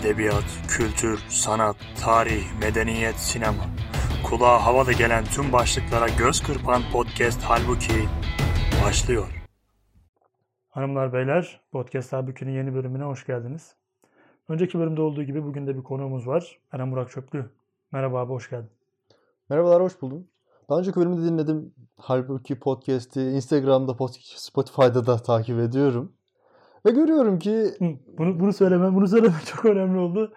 [0.00, 3.64] Edebiyat, kültür, sanat, tarih, medeniyet, sinema.
[4.24, 8.08] Kulağa havalı gelen tüm başlıklara göz kırpan podcast Halbuki
[8.84, 9.44] başlıyor.
[10.68, 13.74] Hanımlar beyler, Podcast Halbuki'nin yeni bölümüne hoş geldiniz.
[14.48, 16.58] Önceki bölümde olduğu gibi bugün de bir konuğumuz var.
[16.72, 17.50] Eren Burak Çöplü.
[17.92, 18.70] Merhaba abi, hoş geldin.
[19.48, 20.26] Merhabalar, hoş buldum.
[20.70, 21.74] Daha önceki bölümde dinledim.
[21.96, 23.96] Halbuki podcast'i Instagram'da,
[24.36, 26.12] Spotify'da da takip ediyorum.
[26.86, 27.74] Ve görüyorum ki...
[28.18, 30.34] Bunu, bunu söylemem, bunu söylemem çok önemli oldu.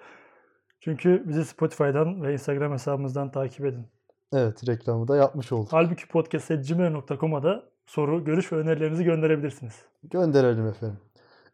[0.81, 3.87] Çünkü bizi Spotify'dan ve Instagram hesabımızdan takip edin.
[4.33, 5.67] Evet, reklamı da yapmış olduk.
[5.71, 9.73] Halbuki podcast.gmail.com'a da soru, görüş ve önerilerinizi gönderebilirsiniz.
[10.03, 10.99] Gönderelim efendim.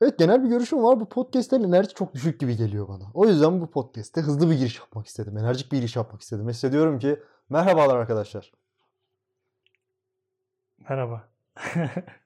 [0.01, 0.99] Evet genel bir görüşüm var.
[0.99, 3.03] Bu podcastlerin enerji çok düşük gibi geliyor bana.
[3.13, 5.37] O yüzden bu podcast'te hızlı bir giriş yapmak istedim.
[5.37, 6.53] Enerjik bir giriş yapmak istedim.
[6.53, 8.51] Size diyorum ki merhabalar arkadaşlar.
[10.89, 11.29] Merhaba.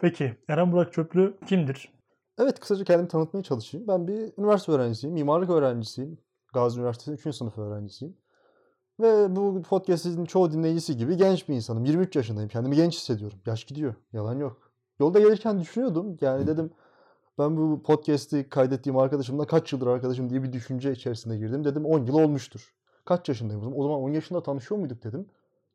[0.00, 1.92] Peki Eren Burak Çöplü kimdir?
[2.38, 3.88] Evet kısaca kendimi tanıtmaya çalışayım.
[3.88, 5.14] Ben bir üniversite öğrencisiyim.
[5.14, 6.18] Mimarlık öğrencisiyim.
[6.54, 7.36] Gazi Üniversitesi 3.
[7.36, 8.16] sınıf öğrencisiyim.
[9.00, 11.84] Ve bu podcast'in çoğu dinleyicisi gibi genç bir insanım.
[11.84, 12.48] 23 yaşındayım.
[12.48, 13.38] Kendimi genç hissediyorum.
[13.46, 13.94] Yaş gidiyor.
[14.12, 14.72] Yalan yok.
[15.00, 16.16] Yolda gelirken düşünüyordum.
[16.20, 16.70] Yani dedim
[17.38, 21.64] ben bu podcast'i kaydettiğim arkadaşımla kaç yıldır arkadaşım diye bir düşünce içerisine girdim.
[21.64, 22.74] Dedim 10 yıl olmuştur.
[23.04, 23.72] Kaç yaşındayım?
[23.76, 25.26] O zaman 10 yaşında tanışıyor muyduk dedim.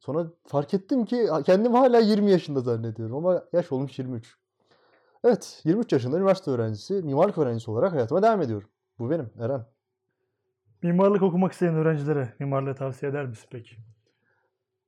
[0.06, 4.38] Sonra fark ettim ki kendimi hala 20 yaşında zannediyorum ama yaş olmuş 23.
[5.24, 8.70] Evet 23 yaşında üniversite öğrencisi, mimarlık öğrencisi olarak hayatıma devam ediyorum.
[9.00, 9.66] Bu benim Eren.
[10.82, 13.76] Mimarlık okumak isteyen öğrencilere mimarlığı tavsiye eder misin peki?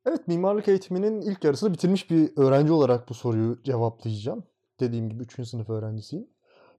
[0.06, 4.44] Evet mimarlık eğitiminin ilk yarısını bitirmiş bir öğrenci olarak bu soruyu cevaplayacağım.
[4.80, 5.48] Dediğim gibi 3.
[5.48, 6.28] sınıf öğrencisiyim.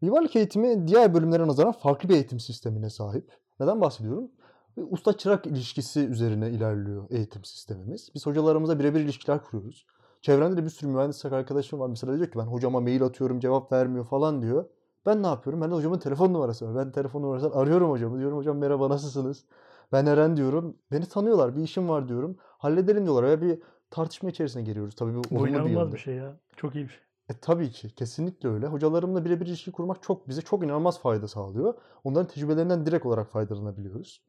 [0.01, 3.33] Mimarlık eğitimi diğer bölümlere nazaran farklı bir eğitim sistemine sahip.
[3.61, 4.31] Neden bahsediyorum?
[4.77, 8.11] Usta çırak ilişkisi üzerine ilerliyor eğitim sistemimiz.
[8.15, 9.87] Biz hocalarımıza birebir ilişkiler kuruyoruz.
[10.23, 11.89] Çevremde de bir sürü mühendislik arkadaşım var.
[11.89, 14.65] Mesela diyor ki ben hocama mail atıyorum cevap vermiyor falan diyor.
[15.07, 15.63] Ben ne yapıyorum?
[15.63, 16.87] Ben de hocamın telefon numarası var.
[16.87, 18.19] Ben telefon numarasından arıyorum hocamı.
[18.19, 19.45] Diyorum hocam merhaba nasılsınız?
[19.93, 20.77] Ben Eren diyorum.
[20.93, 21.57] Beni tanıyorlar.
[21.57, 22.37] Bir işim var diyorum.
[22.41, 23.25] Halledelim diyorlar.
[23.25, 24.95] Ve bir tartışma içerisine giriyoruz.
[24.95, 26.37] Tabii bu, inanılmaz bir, bir şey ya.
[26.57, 27.01] Çok iyi bir şey.
[27.29, 27.95] E, tabii ki.
[27.95, 28.67] Kesinlikle öyle.
[28.67, 31.75] Hocalarımla birebir ilişki kurmak çok bize çok inanılmaz fayda sağlıyor.
[32.05, 34.23] Onların tecrübelerinden direkt olarak faydalanabiliyoruz.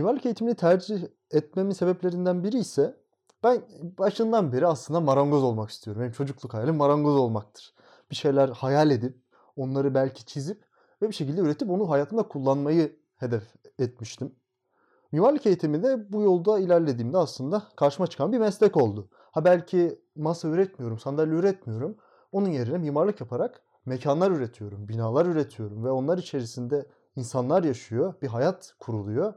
[0.00, 2.96] Mimarlık eğitimini tercih etmemin sebeplerinden biri ise
[3.44, 3.62] ben
[3.98, 6.02] başından beri aslında marangoz olmak istiyorum.
[6.02, 7.74] Benim çocukluk hayalim marangoz olmaktır.
[8.10, 9.16] Bir şeyler hayal edip,
[9.56, 10.64] onları belki çizip
[11.02, 13.42] ve bir şekilde üretip onu hayatımda kullanmayı hedef
[13.78, 14.34] etmiştim.
[15.12, 19.08] Mimarlık eğitimi de bu yolda ilerlediğimde aslında karşıma çıkan bir meslek oldu.
[19.12, 21.96] Ha belki masa üretmiyorum, sandalye üretmiyorum.
[22.32, 26.86] Onun yerine mimarlık yaparak mekanlar üretiyorum, binalar üretiyorum ve onlar içerisinde
[27.16, 29.34] insanlar yaşıyor, bir hayat kuruluyor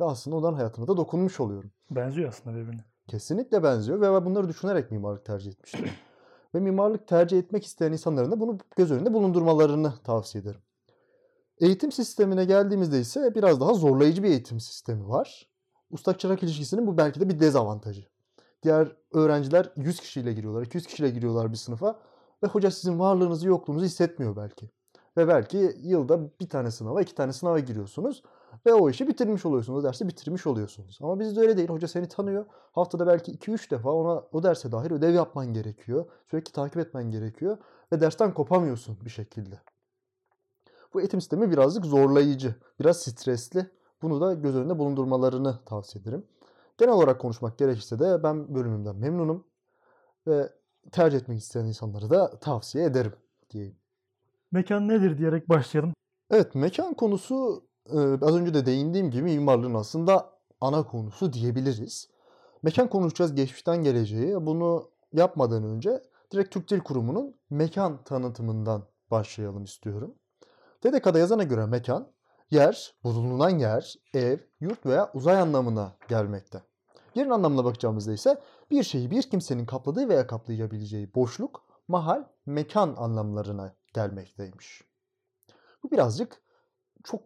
[0.00, 1.70] ve aslında onların hayatına da dokunmuş oluyorum.
[1.90, 2.84] Benziyor aslında birbirine.
[3.08, 5.88] Kesinlikle benziyor ve ben bunları düşünerek mimarlık tercih etmiştim.
[6.54, 10.60] ve mimarlık tercih etmek isteyen insanların da bunu göz önünde bulundurmalarını tavsiye ederim.
[11.60, 15.48] Eğitim sistemine geldiğimizde ise biraz daha zorlayıcı bir eğitim sistemi var.
[15.90, 18.06] Usta çırak ilişkisinin bu belki de bir dezavantajı.
[18.62, 21.98] Diğer öğrenciler 100 kişiyle giriyorlar, 200 kişiyle giriyorlar bir sınıfa
[22.42, 24.70] ve hoca sizin varlığınızı yokluğunuzu hissetmiyor belki.
[25.16, 28.22] Ve belki yılda bir tane sınava, iki tane sınava giriyorsunuz.
[28.66, 29.78] Ve o işi bitirmiş oluyorsunuz.
[29.78, 30.98] O dersi bitirmiş oluyorsunuz.
[31.02, 31.68] Ama bizde öyle değil.
[31.68, 32.46] Hoca seni tanıyor.
[32.72, 36.06] Haftada belki 2-3 defa ona o derse dair ödev yapman gerekiyor.
[36.30, 37.58] Sürekli takip etmen gerekiyor.
[37.92, 39.60] Ve dersten kopamıyorsun bir şekilde.
[40.94, 42.54] Bu eğitim sistemi birazcık zorlayıcı.
[42.80, 43.66] Biraz stresli.
[44.02, 46.26] Bunu da göz önünde bulundurmalarını tavsiye ederim.
[46.78, 49.44] Genel olarak konuşmak gerekirse de ben bölümümden memnunum.
[50.26, 50.52] Ve
[50.92, 53.12] tercih etmek isteyen insanları da tavsiye ederim
[53.50, 53.76] diyeyim.
[54.52, 55.94] Mekan nedir diyerek başlayalım.
[56.30, 57.67] Evet mekan konusu
[58.22, 62.08] az önce de değindiğim gibi mimarlığın aslında ana konusu diyebiliriz.
[62.62, 64.46] Mekan konuşacağız geçmişten geleceği.
[64.46, 70.14] Bunu yapmadan önce direkt Türk Dil Kurumu'nun mekan tanıtımından başlayalım istiyorum.
[70.80, 72.08] TDK'da yazana göre mekan,
[72.50, 76.62] yer, bulunan yer, ev, yurt veya uzay anlamına gelmekte.
[77.14, 78.40] Yerin anlamına bakacağımızda ise
[78.70, 84.84] bir şeyi bir kimsenin kapladığı veya kaplayabileceği boşluk, mahal, mekan anlamlarına gelmekteymiş.
[85.82, 86.42] Bu birazcık
[87.04, 87.20] çok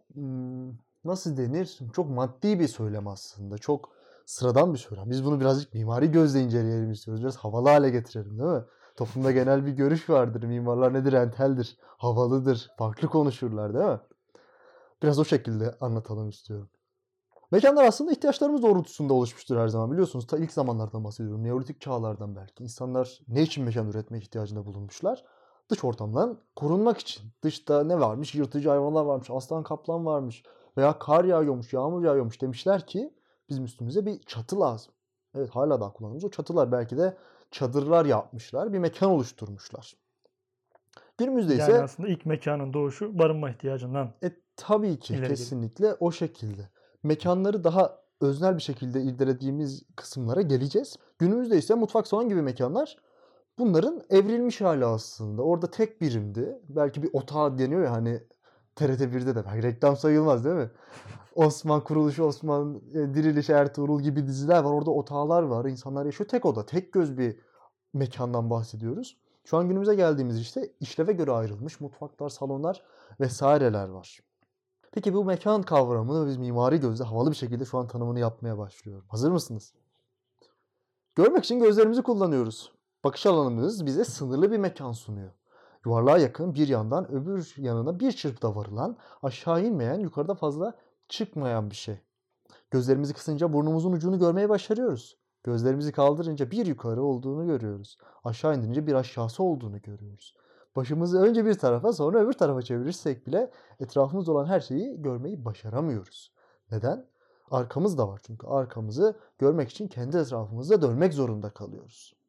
[1.05, 1.79] nasıl denir?
[1.93, 3.57] Çok maddi bir söylem aslında.
[3.57, 3.89] Çok
[4.25, 5.09] sıradan bir söylem.
[5.09, 7.23] Biz bunu birazcık mimari gözle inceleyelim istiyoruz.
[7.23, 8.63] Biraz havalı hale getirelim değil mi?
[8.95, 10.43] Toplumda genel bir görüş vardır.
[10.43, 11.13] Mimarlar nedir?
[11.13, 13.99] Enteldir, havalıdır, farklı konuşurlar değil mi?
[15.03, 16.69] Biraz o şekilde anlatalım istiyorum.
[17.51, 19.91] Mekanlar aslında ihtiyaçlarımız doğrultusunda oluşmuştur her zaman.
[19.91, 21.43] Biliyorsunuz ta ilk zamanlardan bahsediyorum.
[21.43, 22.63] Neolitik çağlardan belki.
[22.63, 25.23] İnsanlar ne için mekan üretme ihtiyacında bulunmuşlar?
[25.73, 27.23] Dış ortamdan korunmak için.
[27.43, 28.35] Dışta ne varmış?
[28.35, 30.43] Yırtıcı hayvanlar varmış, aslan kaplan varmış
[30.77, 33.13] veya kar yağıyormuş, yağmur yağıyormuş demişler ki
[33.49, 34.93] bizim üstümüze bir çatı lazım.
[35.35, 36.23] Evet hala daha kullanıyoruz.
[36.23, 37.17] O çatılar belki de
[37.51, 39.97] çadırlar yapmışlar, bir mekan oluşturmuşlar.
[41.17, 44.13] Günümüzde Yani ise aslında ilk mekanın doğuşu barınma ihtiyacından.
[44.23, 46.69] e, tabii ki İleri kesinlikle o şekilde.
[47.03, 50.97] Mekanları daha öznel bir şekilde irdelediğimiz kısımlara geleceğiz.
[51.19, 52.97] Günümüzde ise mutfak salon gibi mekanlar
[53.57, 55.41] bunların evrilmiş hali aslında.
[55.41, 56.59] Orada tek birimdi.
[56.69, 58.23] Belki bir otağı deniyor ya hani
[58.75, 60.71] TRT 1'de de belki reklam sayılmaz değil mi?
[61.35, 64.71] Osman Kuruluş, Osman e, Diriliş, Ertuğrul gibi diziler var.
[64.71, 65.65] Orada otağlar var.
[65.65, 66.27] İnsanlar yaşıyor.
[66.27, 67.39] Tek oda, tek göz bir
[67.93, 69.17] mekandan bahsediyoruz.
[69.45, 72.83] Şu an günümüze geldiğimiz işte işleve göre ayrılmış mutfaklar, salonlar
[73.19, 74.19] vesaireler var.
[74.91, 79.05] Peki bu mekan kavramını biz mimari gözle havalı bir şekilde şu an tanımını yapmaya başlıyorum.
[79.07, 79.73] Hazır mısınız?
[81.15, 82.72] Görmek için gözlerimizi kullanıyoruz.
[83.03, 85.31] Bakış alanımız bize sınırlı bir mekan sunuyor.
[85.85, 90.73] Yuvarlığa yakın bir yandan öbür yanına bir çırpıda varılan, aşağı inmeyen, yukarıda fazla
[91.09, 91.99] çıkmayan bir şey.
[92.71, 95.17] Gözlerimizi kısınca burnumuzun ucunu görmeye başarıyoruz.
[95.43, 97.97] Gözlerimizi kaldırınca bir yukarı olduğunu görüyoruz.
[98.23, 100.35] Aşağı indirince bir aşağısı olduğunu görüyoruz.
[100.75, 106.31] Başımızı önce bir tarafa sonra öbür tarafa çevirirsek bile etrafımızda olan her şeyi görmeyi başaramıyoruz.
[106.71, 107.05] Neden?
[107.51, 112.22] Arkamız da var çünkü arkamızı görmek için kendi etrafımızda dönmek zorunda kalıyoruz.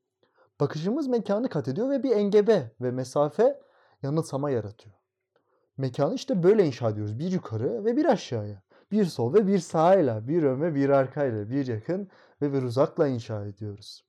[0.60, 3.60] Bakışımız mekanı kat ediyor ve bir engebe ve mesafe
[4.02, 4.96] yanılsama yaratıyor.
[5.76, 7.18] Mekanı işte böyle inşa ediyoruz.
[7.18, 8.62] Bir yukarı ve bir aşağıya.
[8.92, 12.08] Bir sol ve bir sağıyla, bir ön ve bir arkayla, bir yakın
[12.42, 14.04] ve bir uzakla inşa ediyoruz.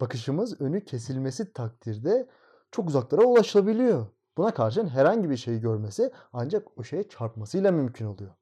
[0.00, 2.28] Bakışımız önü kesilmesi takdirde
[2.70, 4.06] çok uzaklara ulaşabiliyor.
[4.36, 8.34] Buna karşın herhangi bir şeyi görmesi ancak o şeye çarpmasıyla mümkün oluyor.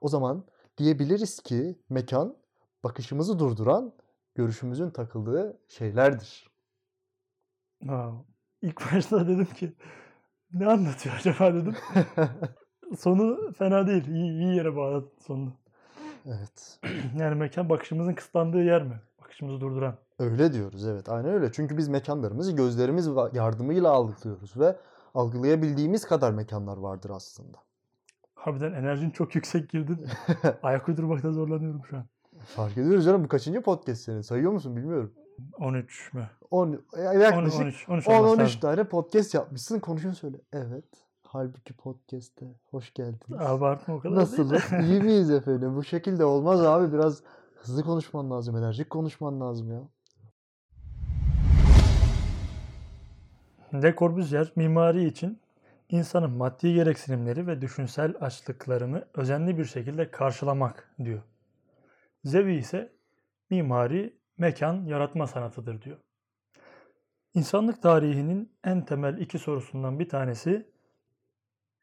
[0.00, 0.44] O zaman
[0.78, 2.36] diyebiliriz ki mekan
[2.84, 3.94] bakışımızı durduran,
[4.34, 6.57] görüşümüzün takıldığı şeylerdir.
[8.62, 9.72] İlk başta dedim ki
[10.52, 11.76] ne anlatıyor acaba dedim.
[12.98, 14.06] Sonu fena değil.
[14.06, 15.52] İyi, iyi yere bağladı sonunu.
[16.26, 16.80] evet.
[17.18, 19.00] Yani mekan bakışımızın kısıtlandığı yer mi?
[19.22, 19.96] Bakışımızı durduran.
[20.18, 21.52] Öyle diyoruz evet aynen öyle.
[21.52, 24.76] Çünkü biz mekanlarımızı gözlerimiz yardımıyla algılıyoruz ve
[25.14, 27.58] algılayabildiğimiz kadar mekanlar vardır aslında.
[28.34, 30.06] Harbiden enerjin çok yüksek girdin.
[30.62, 32.04] Ayak uydurmakta zorlanıyorum şu an.
[32.44, 35.12] Fark ediyoruz canım bu kaçıncı podcast senin sayıyor musun bilmiyorum.
[35.58, 36.30] 13 mü?
[36.50, 38.60] 10 10, yaklaşık 13, 13 olması 10-13 lazım.
[38.60, 40.36] tane podcast yapmışsın konuşuyorsun söyle.
[40.52, 40.84] Evet.
[41.22, 43.40] Halbuki podcast'te hoş geldiniz.
[43.40, 44.16] Abartma o kadar.
[44.16, 44.62] Nasılız?
[44.72, 45.76] İyi miyiz efendim?
[45.76, 46.92] Bu şekilde olmaz abi.
[46.92, 47.22] Biraz
[47.56, 48.56] hızlı konuşman lazım.
[48.56, 49.80] Enerjik konuşman lazım ya.
[53.82, 55.38] Le Corbusier mimari için
[55.88, 61.22] insanın maddi gereksinimleri ve düşünsel açlıklarını özenli bir şekilde karşılamak diyor.
[62.24, 62.92] Zevi ise
[63.50, 65.98] mimari mekan yaratma sanatıdır diyor.
[67.34, 70.70] İnsanlık tarihinin en temel iki sorusundan bir tanesi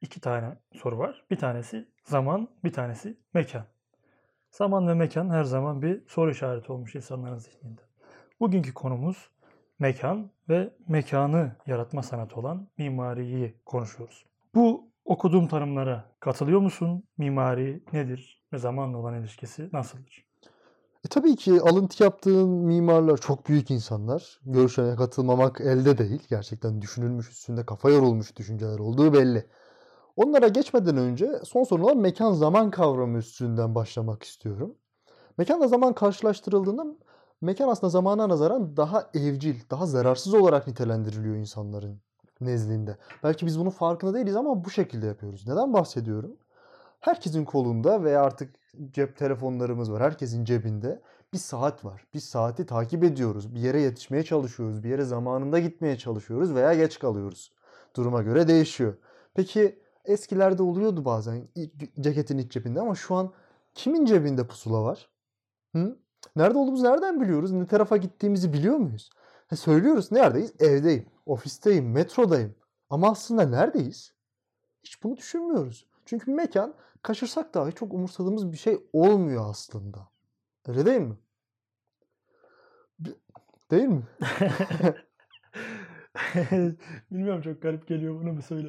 [0.02, 1.26] iki tane soru var.
[1.32, 3.66] Bir tanesi zaman, bir tanesi mekan.
[4.52, 7.82] Zaman ve mekan her zaman bir soru işareti olmuş insanların zihninde.
[8.40, 9.30] Bugünkü konumuz
[9.80, 14.26] mekan ve mekanı yaratma sanatı olan mimariyi konuşuyoruz.
[14.56, 17.04] Bu okuduğum tanımlara katılıyor musun?
[17.18, 20.26] Mimari nedir ve zamanla olan ilişkisi nasıldır?
[21.06, 24.40] E tabii ki alıntı yaptığın mimarlar çok büyük insanlar.
[24.46, 26.22] Görüşlerine katılmamak elde değil.
[26.30, 29.46] Gerçekten düşünülmüş, üstünde kafa yorulmuş düşünceler olduğu belli.
[30.16, 34.76] Onlara geçmeden önce son sorun olan mekan zaman kavramı üstünden başlamak istiyorum.
[35.38, 36.86] Mekanla zaman karşılaştırıldığında
[37.42, 42.02] mekan aslında zamana nazaran daha evcil, daha zararsız olarak nitelendiriliyor insanların
[42.42, 42.98] nezdinde.
[43.24, 45.48] Belki biz bunun farkında değiliz ama bu şekilde yapıyoruz.
[45.48, 46.38] Neden bahsediyorum?
[47.00, 48.56] Herkesin kolunda veya artık
[48.92, 50.04] cep telefonlarımız var.
[50.04, 51.02] Herkesin cebinde
[51.34, 52.08] bir saat var.
[52.14, 53.56] Biz saati takip ediyoruz.
[53.56, 54.84] Bir yere yetişmeye çalışıyoruz.
[54.84, 57.52] Bir yere zamanında gitmeye çalışıyoruz veya geç kalıyoruz.
[57.96, 58.98] Duruma göre değişiyor.
[59.34, 61.48] Peki eskilerde oluyordu bazen
[62.00, 63.34] ceketin iç cebinde ama şu an
[63.74, 65.10] kimin cebinde pusula var?
[65.76, 65.98] Hı?
[66.36, 67.52] Nerede olduğumuzu nereden biliyoruz?
[67.52, 69.10] Ne tarafa gittiğimizi biliyor muyuz?
[69.48, 70.54] Ha, söylüyoruz neredeyiz?
[70.60, 72.56] Evdeyim, ofisteyim, metrodayım.
[72.90, 74.14] Ama aslında neredeyiz?
[74.84, 75.86] Hiç bunu düşünmüyoruz.
[76.06, 80.08] Çünkü mekan kaçırsak dahi çok umursadığımız bir şey olmuyor aslında.
[80.68, 81.16] Öyle değil mi?
[83.72, 84.04] Değil mi?
[87.12, 88.68] Bilmiyorum çok garip geliyor bunu mu söyle.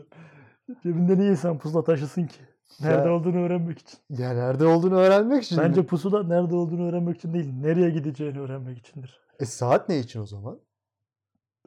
[0.83, 2.39] Cebinde niye insan pusula taşısın ki?
[2.81, 3.99] Nerede Ya- olduğunu öğrenmek için.
[4.11, 5.59] Ya nerede olduğunu öğrenmek için.
[5.59, 5.65] mi?
[5.65, 9.21] Bence pusula nerede olduğunu öğrenmek için değil, nereye gideceğini öğrenmek içindir.
[9.41, 10.61] E saat ne için o zaman?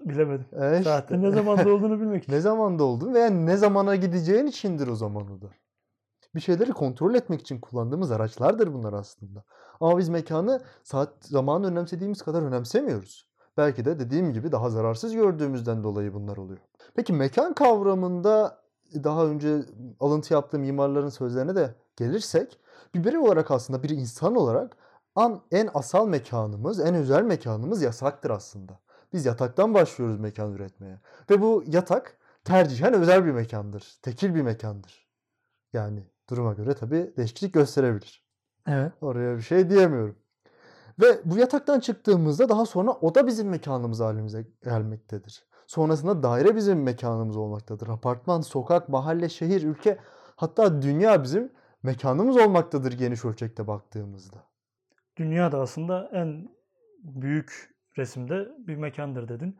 [0.06, 0.46] Bilemedim.
[0.51, 0.84] E işte.
[0.84, 2.34] Saatin ne zamanda olduğunu bilmek için.
[2.34, 5.48] Ne zamanda olduğunu veya ne zamana gideceğin içindir o zaman o da.
[6.36, 9.44] Bir şeyleri kontrol etmek için kullandığımız araçlardır bunlar aslında.
[9.79, 13.29] Ama biz mekanı saat zamanı önemsediğimiz kadar önemsemiyoruz.
[13.58, 16.60] Belki de dediğim gibi daha zararsız gördüğümüzden dolayı bunlar oluyor.
[16.96, 18.62] Peki mekan kavramında
[18.94, 19.60] daha önce
[20.00, 22.60] alıntı yaptığım mimarların sözlerine de gelirsek
[22.96, 24.77] bir birey olarak aslında bir insan olarak
[25.15, 28.79] an, en asal mekanımız, en özel mekanımız yasaktır aslında.
[29.13, 31.00] Biz yataktan başlıyoruz mekan üretmeye.
[31.30, 33.98] Ve bu yatak tercihen özel bir mekandır.
[34.01, 35.10] Tekil bir mekandır.
[35.74, 38.24] Yani duruma göre tabii değişiklik gösterebilir.
[38.68, 38.94] Evet.
[39.01, 40.16] Oraya bir şey diyemiyorum.
[41.01, 45.46] Ve bu yataktan çıktığımızda daha sonra oda bizim mekanımız halimize gelmektedir.
[45.68, 47.88] Sonrasında daire bizim mekanımız olmaktadır.
[47.88, 49.98] Apartman, sokak, mahalle, şehir, ülke
[50.36, 51.51] hatta dünya bizim
[51.84, 54.38] mekanımız olmaktadır geniş ölçekte baktığımızda.
[55.18, 56.50] Dünya da aslında en
[57.04, 59.58] büyük resimde bir mekandır dedin.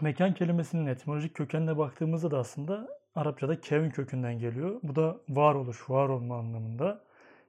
[0.00, 4.80] Mekan kelimesinin etimolojik kökenine baktığımızda da aslında Arapçada kevn kökünden geliyor.
[4.82, 7.04] Bu da varoluş, var olma anlamında.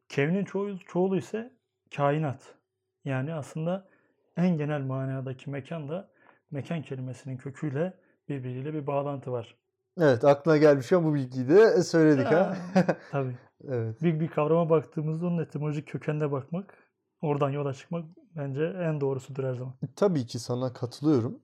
[0.10, 1.52] Kevnin çoğu, çoğulu ise
[1.96, 2.56] kainat.
[3.06, 3.88] Yani aslında
[4.38, 6.10] en genel manadaki mekan da
[6.52, 7.94] mekan kelimesinin köküyle
[8.30, 9.56] birbiriyle bir bağlantı var.
[10.00, 12.58] Evet aklına gelmişken bu bilgiyi de söyledik ha.
[13.12, 13.36] Tabii.
[13.68, 14.04] evet.
[14.04, 16.74] Bir, bir kavrama baktığımızda onun etimolojik kökenine bakmak,
[17.26, 18.06] oradan yola çıkmak
[18.38, 19.74] bence en doğrusudur her zaman.
[19.96, 21.40] Tabii ki sana katılıyorum.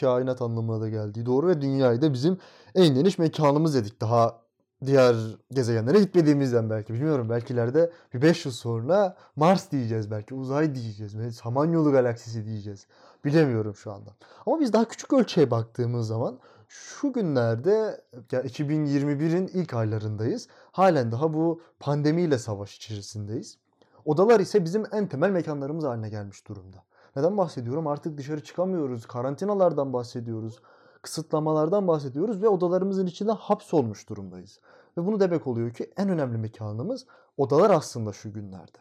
[0.00, 2.38] Kainat anlamına da geldiği doğru ve dünyayı da bizim
[2.74, 4.00] en geniş mekanımız dedik.
[4.00, 4.46] Daha
[4.86, 5.16] diğer
[5.52, 7.30] gezegenlere gitmediğimizden belki bilmiyorum.
[7.30, 11.18] Belki ileride bir 5 yıl sonra Mars diyeceğiz belki uzay diyeceğiz.
[11.18, 12.86] Belki Samanyolu galaksisi diyeceğiz.
[13.24, 14.10] Bilemiyorum şu anda.
[14.46, 20.48] Ama biz daha küçük ölçeğe baktığımız zaman şu günlerde ya 2021'in ilk aylarındayız.
[20.72, 23.58] Halen daha bu pandemiyle savaş içerisindeyiz.
[24.06, 26.84] Odalar ise bizim en temel mekanlarımız haline gelmiş durumda.
[27.16, 27.86] Neden bahsediyorum?
[27.86, 29.06] Artık dışarı çıkamıyoruz.
[29.06, 30.62] Karantinalardan bahsediyoruz.
[31.02, 34.60] Kısıtlamalardan bahsediyoruz ve odalarımızın içinde hapsolmuş durumdayız.
[34.98, 38.78] Ve bunu demek oluyor ki en önemli mekanımız odalar aslında şu günlerde.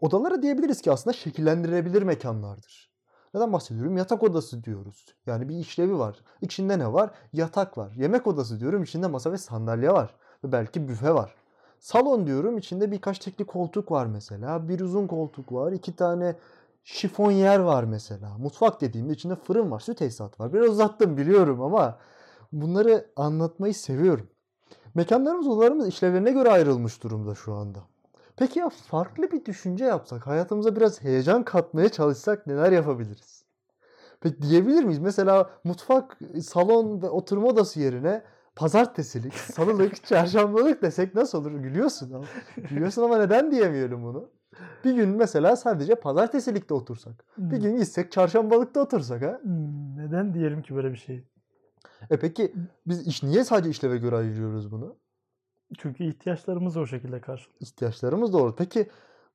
[0.00, 2.92] Odalara diyebiliriz ki aslında şekillendirilebilir mekanlardır.
[3.34, 3.96] Neden bahsediyorum?
[3.96, 5.14] Yatak odası diyoruz.
[5.26, 6.24] Yani bir işlevi var.
[6.40, 7.10] İçinde ne var?
[7.32, 7.92] Yatak var.
[7.92, 8.82] Yemek odası diyorum.
[8.82, 10.14] İçinde masa ve sandalye var.
[10.44, 11.34] Ve belki büfe var.
[11.80, 12.58] Salon diyorum.
[12.58, 14.68] içinde birkaç tekli koltuk var mesela.
[14.68, 15.72] Bir uzun koltuk var.
[15.72, 16.36] iki tane
[16.84, 18.38] şifon yer var mesela.
[18.38, 19.80] Mutfak dediğimde içinde fırın var.
[19.80, 20.52] Su tesisat var.
[20.52, 21.98] Biraz uzattım biliyorum ama
[22.52, 24.30] bunları anlatmayı seviyorum.
[24.94, 27.78] Mekanlarımız, odalarımız işlevlerine göre ayrılmış durumda şu anda.
[28.36, 33.44] Peki ya farklı bir düşünce yapsak, hayatımıza biraz heyecan katmaya çalışsak neler yapabiliriz?
[34.20, 34.98] Peki diyebilir miyiz?
[34.98, 38.22] Mesela mutfak, salon ve oturma odası yerine
[38.58, 41.50] pazartesilik, salılık, çarşambalık desek nasıl olur?
[41.52, 42.24] Gülüyorsun ama.
[42.56, 44.30] Gülüyorsun ama neden diyemeyelim bunu?
[44.84, 47.24] Bir gün mesela sadece pazartesilikte otursak.
[47.38, 49.38] Bir gün gitsek çarşambalıkta otursak ha?
[49.42, 51.24] Hmm, Neden diyelim ki böyle bir şey?
[52.10, 52.52] E peki
[52.86, 54.96] biz iş niye sadece işleve göre ayırıyoruz bunu?
[55.78, 57.60] Çünkü ihtiyaçlarımızı o şekilde karşılıyor.
[57.60, 58.54] İhtiyaçlarımız doğru.
[58.56, 58.88] Peki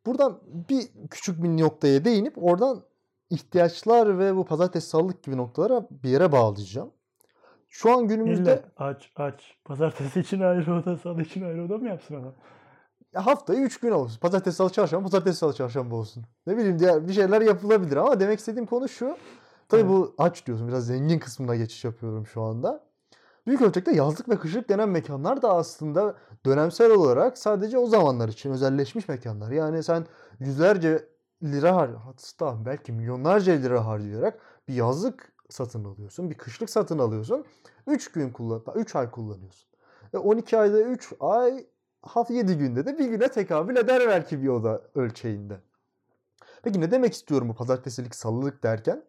[0.05, 0.39] buradan
[0.69, 2.83] bir küçük bir noktaya değinip oradan
[3.29, 6.91] ihtiyaçlar ve bu pazartesi salık gibi noktalara bir yere bağlayacağım.
[7.73, 9.57] Şu an günümüzde İlle aç aç.
[9.65, 12.33] Pazartesi için ayrı oda, salı için ayrı oda mı yapsın adam?
[13.13, 14.19] Ya haftayı 3 gün olsun.
[14.19, 16.23] Pazartesi, salı, çarşamba, pazartesi, salı, çarşamba olsun.
[16.47, 19.17] Ne bileyim diğer bir şeyler yapılabilir ama demek istediğim konu şu.
[19.69, 19.91] Tabii Evet.
[19.91, 20.67] bu aç diyorsun.
[20.67, 22.83] Biraz zengin kısmına geçiş yapıyorum şu anda.
[23.47, 26.15] Büyük ölçekte yazlık ve kışlık denen mekanlar da aslında
[26.45, 29.51] dönemsel olarak sadece o zamanlar için özelleşmiş mekanlar.
[29.51, 30.05] Yani sen
[30.39, 31.05] yüzlerce
[31.43, 31.75] lira
[32.05, 36.29] hatta belki milyonlarca lira harcayarak bir yazlık satın alıyorsun.
[36.29, 37.45] Bir kışlık satın alıyorsun.
[37.87, 39.69] 3 gün kullan 3 ay kullanıyorsun.
[40.13, 41.65] Ve 12 ayda 3 ay
[42.01, 45.59] hafta 7 günde de bir güne tekabül eder belki bir oda ölçeğinde.
[46.63, 49.03] Peki ne demek istiyorum bu pazartesilik salılık derken?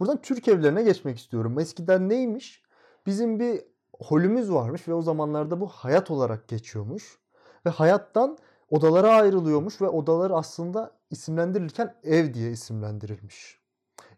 [0.00, 1.58] Buradan Türk evlerine geçmek istiyorum.
[1.58, 2.62] Eskiden neymiş?
[3.06, 3.62] Bizim bir
[4.00, 7.18] holümüz varmış ve o zamanlarda bu hayat olarak geçiyormuş.
[7.66, 8.38] Ve hayattan
[8.70, 13.63] odalara ayrılıyormuş ve odalar aslında isimlendirilirken ev diye isimlendirilmiş.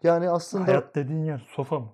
[0.06, 1.88] Yani aslında Hayat dediğin yer sofa mı?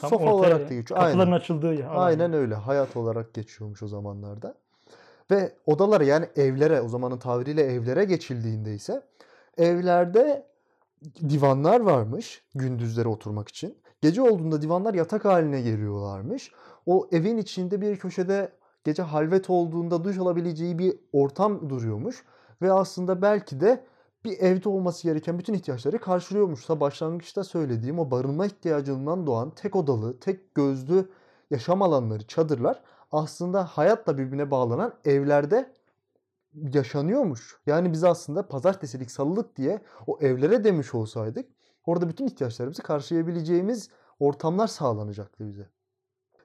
[0.00, 0.68] Tam sofa olarak ya.
[0.68, 1.00] da geçiyor.
[1.00, 1.32] Kapıların Aynen.
[1.32, 1.88] açıldığı yer.
[1.90, 2.38] Aynen yer.
[2.38, 2.54] öyle.
[2.54, 4.54] Hayat olarak geçiyormuş o zamanlarda.
[5.30, 9.02] Ve odalara yani evlere o zamanın tabiriyle evlere geçildiğinde ise
[9.58, 10.46] evlerde
[11.28, 13.78] divanlar varmış gündüzleri oturmak için.
[14.00, 16.52] Gece olduğunda divanlar yatak haline geliyorlarmış.
[16.86, 18.52] O evin içinde bir köşede
[18.84, 22.24] gece halvet olduğunda duş alabileceği bir ortam duruyormuş.
[22.62, 23.84] Ve aslında belki de
[24.24, 30.20] bir evde olması gereken bütün ihtiyaçları karşılıyormuşsa başlangıçta söylediğim o barınma ihtiyacından doğan tek odalı,
[30.20, 31.10] tek gözlü
[31.50, 32.82] yaşam alanları, çadırlar
[33.12, 35.72] aslında hayatla birbirine bağlanan evlerde
[36.54, 37.60] yaşanıyormuş.
[37.66, 41.48] Yani biz aslında pazartesilik, salılık diye o evlere demiş olsaydık
[41.86, 45.68] orada bütün ihtiyaçlarımızı karşılayabileceğimiz ortamlar sağlanacaktı bize.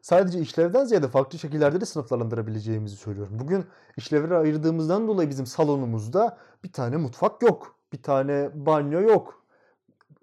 [0.03, 3.39] Sadece işlevden ziyade farklı şekillerde de sınıflandırabileceğimizi söylüyorum.
[3.39, 3.65] Bugün
[3.98, 7.75] işlevlere ayırdığımızdan dolayı bizim salonumuzda bir tane mutfak yok.
[7.93, 9.43] Bir tane banyo yok.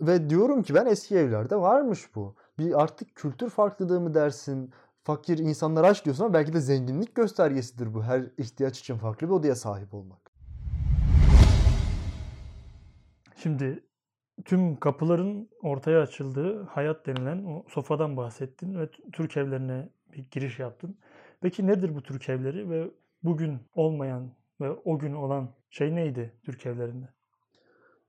[0.01, 2.35] Ve diyorum ki ben eski evlerde varmış bu.
[2.59, 4.71] Bir artık kültür farklılığı mı dersin?
[5.03, 8.03] Fakir insanlar aç diyorsun ama belki de zenginlik göstergesidir bu.
[8.03, 10.31] Her ihtiyaç için farklı bir odaya sahip olmak.
[13.37, 13.85] Şimdi
[14.45, 20.99] tüm kapıların ortaya açıldığı hayat denilen o sofadan bahsettin ve Türk evlerine bir giriş yaptın.
[21.41, 22.91] Peki nedir bu Türk evleri ve
[23.23, 27.09] bugün olmayan ve o gün olan şey neydi Türk evlerinde?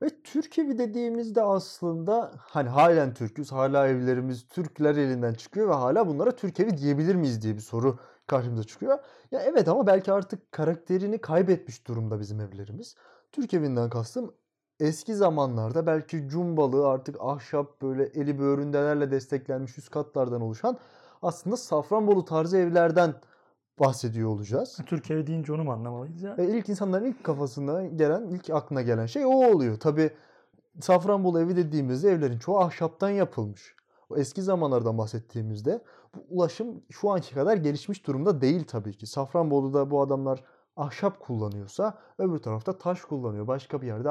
[0.02, 6.08] Ve Türk evi dediğimizde aslında hani halen Türküz, hala evlerimiz Türkler elinden çıkıyor ve hala
[6.08, 9.00] bunlara Türk evi diyebilir miyiz diye bir soru karşımıza çıkıyor.
[9.32, 12.96] Ya evet ama belki artık karakterini kaybetmiş durumda bizim evlerimiz.
[13.32, 14.34] Türk evinden kastım
[14.82, 20.78] eski zamanlarda belki cumbalı artık ahşap böyle eli böğründelerle desteklenmiş üst katlardan oluşan
[21.22, 23.14] aslında Safranbolu tarzı evlerden
[23.80, 24.78] bahsediyor olacağız.
[24.86, 26.38] Türk evi deyince onu mu anlamalıyız ya?
[26.38, 29.80] Ve ilk insanların ilk kafasına gelen, ilk aklına gelen şey o oluyor.
[29.80, 30.12] Tabi
[30.82, 33.76] Safranbolu evi dediğimizde evlerin çoğu ahşaptan yapılmış.
[34.10, 35.82] O eski zamanlardan bahsettiğimizde
[36.16, 39.08] bu ulaşım şu anki kadar gelişmiş durumda değil tabii ki.
[39.08, 40.44] Safranbolu'da bu adamlar
[40.78, 43.48] ahşap kullanıyorsa öbür tarafta taş kullanıyor.
[43.48, 44.10] Başka bir yerde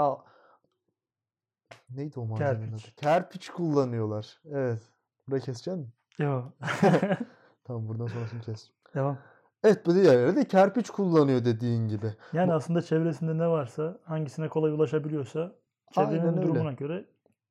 [1.91, 2.85] neydi o malzemenin Kerpiç.
[2.89, 2.95] adı?
[2.97, 4.41] Kerpiç kullanıyorlar.
[4.53, 4.81] Evet.
[5.29, 5.87] Burayı keseceksin mi?
[6.19, 6.53] Yok.
[7.65, 8.71] Tamam buradan sonrasını kes.
[8.95, 9.19] Devam.
[9.65, 12.15] Evet bu diğer yerde kerpiç kullanıyor dediğin gibi.
[12.33, 15.53] Yani aslında çevresinde ne varsa, hangisine kolay ulaşabiliyorsa
[15.95, 16.43] çevrenin Aynen öyle.
[16.43, 17.05] durumuna göre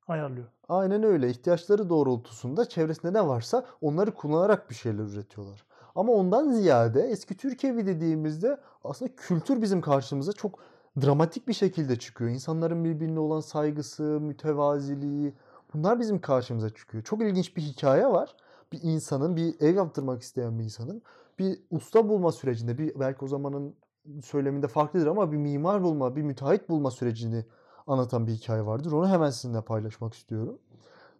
[0.08, 0.48] ayarlıyor.
[0.70, 1.30] Aynen öyle.
[1.30, 5.66] İhtiyaçları doğrultusunda çevresinde ne varsa onları kullanarak bir şeyler üretiyorlar.
[5.96, 10.60] Ama ondan ziyade eski Türk evi dediğimizde aslında kültür bizim karşımıza çok
[11.02, 12.32] dramatik bir şekilde çıkıyor.
[12.32, 15.34] İnsanların birbirine olan saygısı, mütevaziliği
[15.74, 17.04] bunlar bizim karşımıza çıkıyor.
[17.04, 18.36] Çok ilginç bir hikaye var.
[18.72, 21.02] Bir insanın, bir ev yaptırmak isteyen bir insanın
[21.40, 23.76] bir usta bulma sürecinde, bir belki o zamanın
[24.24, 27.46] söyleminde farklıdır ama bir mimar bulma, bir müteahhit bulma sürecini
[27.88, 28.92] anlatan bir hikaye vardır.
[28.92, 30.60] Onu hemen sizinle paylaşmak istiyorum.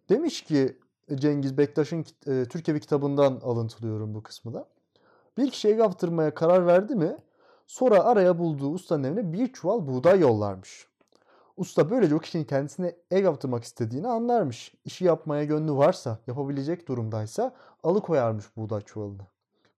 [0.08, 0.78] Demiş ki
[1.14, 4.68] Cengiz Bektaş'ın e, Türk Evi kitabından alıntılıyorum bu kısmı da.
[5.38, 7.16] Bir kişi ev yaptırmaya karar verdi mi
[7.70, 10.86] sonra araya bulduğu ustanın evine bir çuval buğday yollarmış.
[11.56, 14.74] Usta böylece o kişinin kendisine ev yaptırmak istediğini anlarmış.
[14.84, 19.22] İşi yapmaya gönlü varsa, yapabilecek durumdaysa alıkoyarmış buğday çuvalını.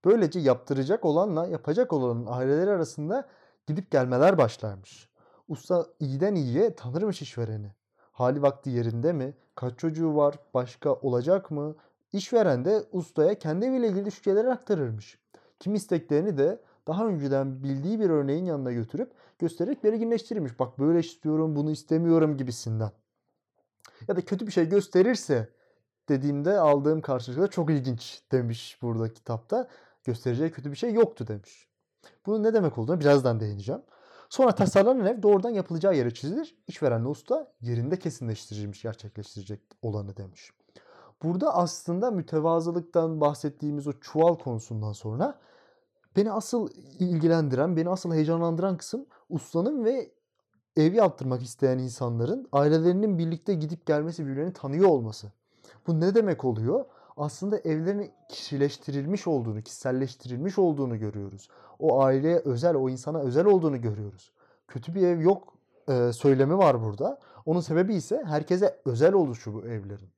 [0.05, 3.27] Böylece yaptıracak olanla yapacak olanın aileleri arasında
[3.67, 5.09] gidip gelmeler başlarmış.
[5.47, 7.71] Usta iyiden iyiye tanırmış işvereni.
[8.11, 9.33] Hali vakti yerinde mi?
[9.55, 10.35] Kaç çocuğu var?
[10.53, 11.75] Başka olacak mı?
[12.13, 15.19] İşveren de ustaya kendi eviyle ilgili düşünceleri aktarırmış.
[15.59, 20.59] Kim isteklerini de daha önceden bildiği bir örneğin yanına götürüp göstererek belirginleştirirmiş.
[20.59, 22.91] Bak böyle istiyorum, bunu istemiyorum gibisinden.
[24.07, 25.49] Ya da kötü bir şey gösterirse
[26.09, 29.67] dediğimde aldığım karşılıkta çok ilginç demiş burada kitapta.
[30.03, 31.67] Göstereceği kötü bir şey yoktu demiş.
[32.25, 33.81] Bunun ne demek olduğunu birazdan değineceğim.
[34.29, 36.55] Sonra tasarlanan ev doğrudan yapılacağı yere çizilir.
[36.67, 40.51] İşverenle usta yerinde kesinleştirilmiş, gerçekleştirecek olanı demiş.
[41.23, 45.39] Burada aslında mütevazılıktan bahsettiğimiz o çuval konusundan sonra
[46.15, 50.11] beni asıl ilgilendiren, beni asıl heyecanlandıran kısım ustanın ve
[50.77, 55.27] ev yaptırmak isteyen insanların ailelerinin birlikte gidip gelmesi, birbirlerini tanıyor olması.
[55.87, 56.85] Bu ne demek oluyor?
[57.17, 61.49] Aslında evlerin kişileştirilmiş olduğunu, kişiselleştirilmiş olduğunu görüyoruz.
[61.79, 64.31] O aileye özel, o insana özel olduğunu görüyoruz.
[64.67, 65.53] Kötü bir ev yok
[65.89, 67.19] e, söylemi var burada.
[67.45, 70.09] Onun sebebi ise herkese özel oluşu bu evlerin.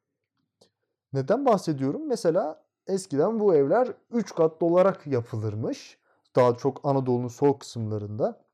[1.14, 2.08] Neden bahsediyorum?
[2.08, 5.98] Mesela eskiden bu evler 3 katlı olarak yapılırmış.
[6.36, 8.46] Daha çok Anadolu'nun soğuk kısımlarında.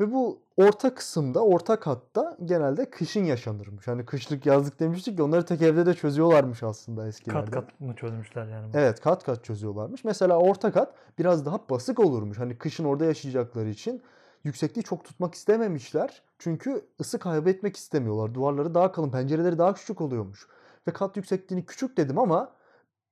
[0.00, 3.88] Ve bu orta kısımda, orta katta genelde kışın yaşanırmış.
[3.88, 7.50] Hani kışlık yazlık demiştik ya onları tek evde de çözüyorlarmış aslında eskilerde.
[7.50, 8.70] Kat kat mı çözmüşler yani?
[8.74, 10.04] Evet kat kat çözüyorlarmış.
[10.04, 12.38] Mesela orta kat biraz daha basık olurmuş.
[12.38, 14.02] Hani kışın orada yaşayacakları için
[14.44, 16.22] yüksekliği çok tutmak istememişler.
[16.38, 18.34] Çünkü ısı kaybetmek istemiyorlar.
[18.34, 20.46] Duvarları daha kalın, pencereleri daha küçük oluyormuş.
[20.88, 22.52] Ve kat yüksekliğini küçük dedim ama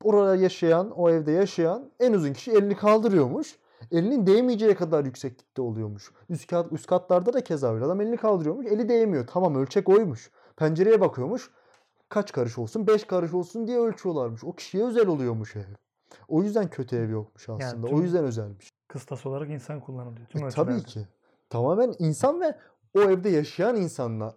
[0.04, 3.58] orada yaşayan, o evde yaşayan en uzun kişi elini kaldırıyormuş.
[3.92, 6.10] Elinin değmeyeceği kadar yükseklikte oluyormuş.
[6.28, 7.84] Üst, kat, üst katlarda da keza öyle.
[7.84, 9.26] Adam elini kaldırıyormuş, eli değmiyor.
[9.26, 10.30] Tamam ölçek oymuş.
[10.56, 11.50] Pencereye bakıyormuş.
[12.08, 12.86] Kaç karış olsun?
[12.86, 14.44] 5 karış olsun diye ölçüyorlarmış.
[14.44, 15.62] O kişiye özel oluyormuş ev.
[16.28, 17.86] O yüzden kötü ev yokmuş aslında.
[17.86, 18.70] tüm- O yüzden özelmiş.
[18.88, 20.26] Kıstas olarak insan kullanılıyor.
[20.26, 21.06] Tüm E, tabii ki.
[21.50, 22.56] Tamamen insan ve
[22.96, 24.34] o evde yaşayan insanla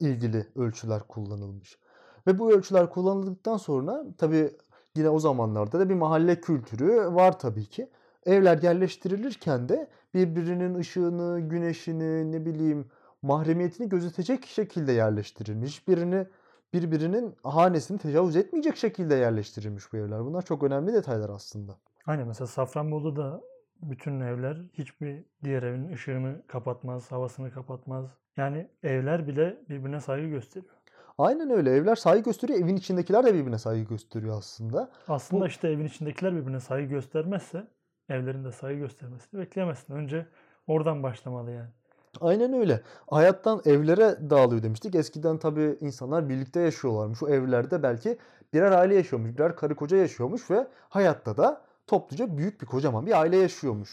[0.00, 1.78] ilgili ölçüler kullanılmış.
[2.26, 4.56] Ve bu ölçüler kullanıldıktan sonra tabii
[4.96, 7.90] yine o zamanlarda da bir mahalle kültürü var tabii ki.
[8.26, 12.86] Evler yerleştirilirken de birbirinin ışığını, güneşini, ne bileyim
[13.22, 15.88] mahremiyetini gözetecek şekilde yerleştirilmiş.
[15.88, 16.26] Birini
[16.72, 20.24] birbirinin hanesini tecavüz etmeyecek şekilde yerleştirilmiş bu evler.
[20.24, 21.76] Bunlar çok önemli detaylar aslında.
[22.06, 23.40] Aynen mesela Safranbolu'da
[23.82, 28.06] bütün evler hiçbir diğer evin ışığını kapatmaz, havasını kapatmaz.
[28.36, 30.75] Yani evler bile birbirine saygı gösteriyor.
[31.18, 31.70] Aynen öyle.
[31.70, 32.58] Evler saygı gösteriyor.
[32.58, 34.90] Evin içindekiler de birbirine saygı gösteriyor aslında.
[35.08, 37.66] Aslında Bu- işte evin içindekiler birbirine saygı göstermezse
[38.08, 39.94] evlerin de saygı göstermesini bekleyemezsin.
[39.94, 40.26] Önce
[40.66, 41.68] oradan başlamalı yani.
[42.20, 42.80] Aynen öyle.
[43.10, 44.94] Hayattan evlere dağılıyor demiştik.
[44.94, 47.22] Eskiden tabii insanlar birlikte yaşıyorlarmış.
[47.22, 48.18] O evlerde belki
[48.54, 53.20] birer aile yaşıyormuş, birer karı koca yaşıyormuş ve hayatta da topluca büyük bir kocaman bir
[53.20, 53.90] aile yaşıyormuş.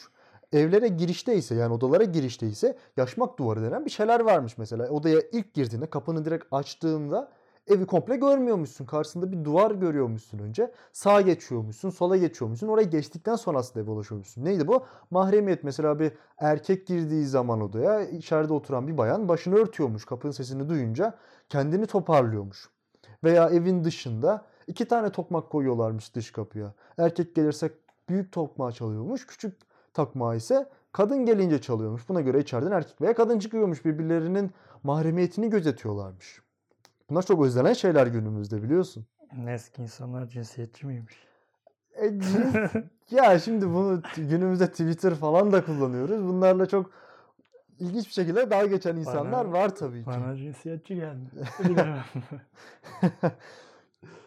[0.54, 4.90] Evlere girişte ise yani odalara girişte ise yaşmak duvarı denen bir şeyler varmış mesela.
[4.90, 7.32] Odaya ilk girdiğinde kapını direkt açtığında
[7.68, 8.86] evi komple görmüyormuşsun.
[8.86, 10.72] Karşısında bir duvar görüyormuşsun önce.
[10.94, 12.68] Sağa geçiyormuşsun, sola geçiyormuşsun.
[12.68, 14.46] Oraya geçtikten sonra aslında eve ulaşıyormuşsun.
[14.46, 14.86] Neydi bu?
[15.12, 15.64] Mahremiyet.
[15.64, 20.06] Mesela bir erkek girdiği zaman odaya içeride oturan bir bayan başını örtüyormuş.
[20.06, 21.18] Kapının sesini duyunca
[21.50, 22.70] kendini toparlıyormuş.
[23.24, 26.74] Veya evin dışında iki tane tokmak koyuyorlarmış dış kapıya.
[26.98, 27.72] Erkek gelirse
[28.10, 29.28] büyük tokmağı çalıyormuş.
[29.28, 29.58] Küçük
[29.94, 32.10] tokmağı ise kadın gelince çalıyormuş.
[32.10, 33.86] Buna göre içeriden erkek veya kadın çıkıyormuş.
[33.86, 34.52] Birbirlerinin
[34.84, 36.42] mahremiyetini gözetiyorlarmış.
[37.10, 39.06] Bunlar çok özlenen şeyler günümüzde biliyorsun.
[39.48, 41.14] Eski insanlar cinsiyetçi miymiş?
[42.02, 42.14] E,
[43.12, 46.24] ya şimdi bunu günümüzde Twitter falan da kullanıyoruz.
[46.24, 46.92] Bunlarla çok
[47.80, 50.06] ilginç bir şekilde dalga geçen insanlar Bana- var tabii ki.
[50.08, 51.30] Bana cinsiyetçi geldi.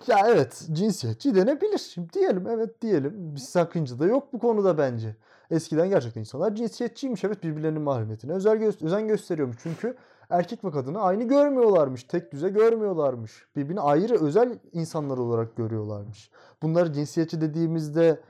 [0.07, 1.79] Ya evet cinsiyetçi denebilir.
[1.79, 3.35] Şimdi diyelim evet diyelim.
[3.35, 5.17] Bir sakınca da yok bu konuda bence.
[5.51, 7.25] Eskiden gerçekten insanlar cinsiyetçiymiş.
[7.25, 9.57] Evet birbirlerinin mahremiyetine özel gö- özen gösteriyormuş.
[9.63, 9.97] Çünkü
[10.31, 12.05] erkek ve kadını aynı görmüyorlarmış.
[12.05, 13.47] Tek düze görmüyorlarmış.
[13.57, 16.31] Birbirini ayrı özel insanlar olarak görüyorlarmış.
[16.63, 18.21] Bunları cinsiyetçi dediğimizde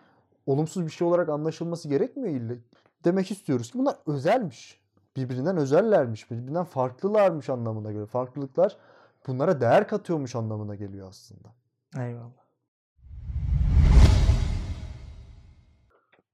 [0.46, 2.55] olumsuz bir şey olarak anlaşılması gerekmiyor illa.
[3.05, 4.81] Demek istiyoruz ki bunlar özelmiş.
[5.16, 6.31] Birbirinden özellermiş.
[6.31, 8.07] Birbirinden farklılarmış anlamına göre.
[8.07, 8.76] Farklılıklar
[9.26, 11.48] bunlara değer katıyormuş anlamına geliyor aslında.
[11.98, 12.46] Eyvallah.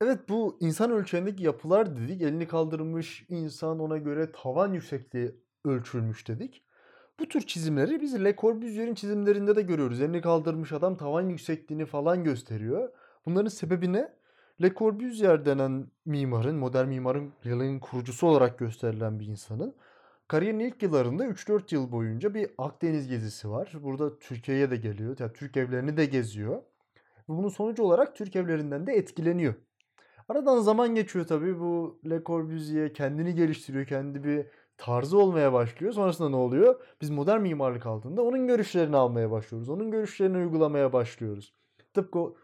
[0.04, 2.22] Evet bu insan ölçeğindeki yapılar dedik.
[2.22, 5.34] Elini kaldırmış insan ona göre tavan yüksekliği
[5.64, 6.62] ölçülmüş dedik.
[7.20, 10.00] Bu tür çizimleri biz Le Corbusier'in çizimlerinde de görüyoruz.
[10.00, 12.88] Elini kaldırmış adam tavan yüksekliğini falan gösteriyor.
[13.26, 14.12] Bunların sebebi ne?
[14.62, 19.74] Le Corbusier denen mimarın, modern mimarın yılın kurucusu olarak gösterilen bir insanın
[20.28, 23.72] kariyerinin ilk yıllarında 3-4 yıl boyunca bir Akdeniz gezisi var.
[23.82, 25.16] Burada Türkiye'ye de geliyor.
[25.18, 26.62] Yani Türk evlerini de geziyor.
[27.28, 29.54] Bunun sonucu olarak Türk evlerinden de etkileniyor.
[30.32, 31.60] Aradan zaman geçiyor tabii.
[31.60, 33.86] Bu Le Corbusier kendini geliştiriyor.
[33.86, 34.46] Kendi bir
[34.78, 35.92] tarzı olmaya başlıyor.
[35.92, 36.80] Sonrasında ne oluyor?
[37.00, 39.68] Biz modern mimarlık altında onun görüşlerini almaya başlıyoruz.
[39.68, 41.54] Onun görüşlerini uygulamaya başlıyoruz.
[41.94, 42.34] Tıpkı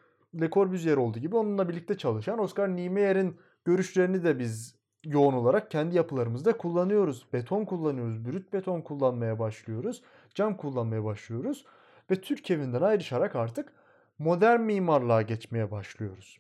[0.41, 4.75] Le Corbusier olduğu gibi onunla birlikte çalışan Oscar Niemeyer'in görüşlerini de biz
[5.05, 7.27] yoğun olarak kendi yapılarımızda kullanıyoruz.
[7.33, 8.25] Beton kullanıyoruz.
[8.27, 10.03] Brüt beton kullanmaya başlıyoruz.
[10.35, 11.65] Cam kullanmaya başlıyoruz.
[12.11, 13.73] Ve Türk evinden ayrışarak artık
[14.19, 16.39] modern mimarlığa geçmeye başlıyoruz.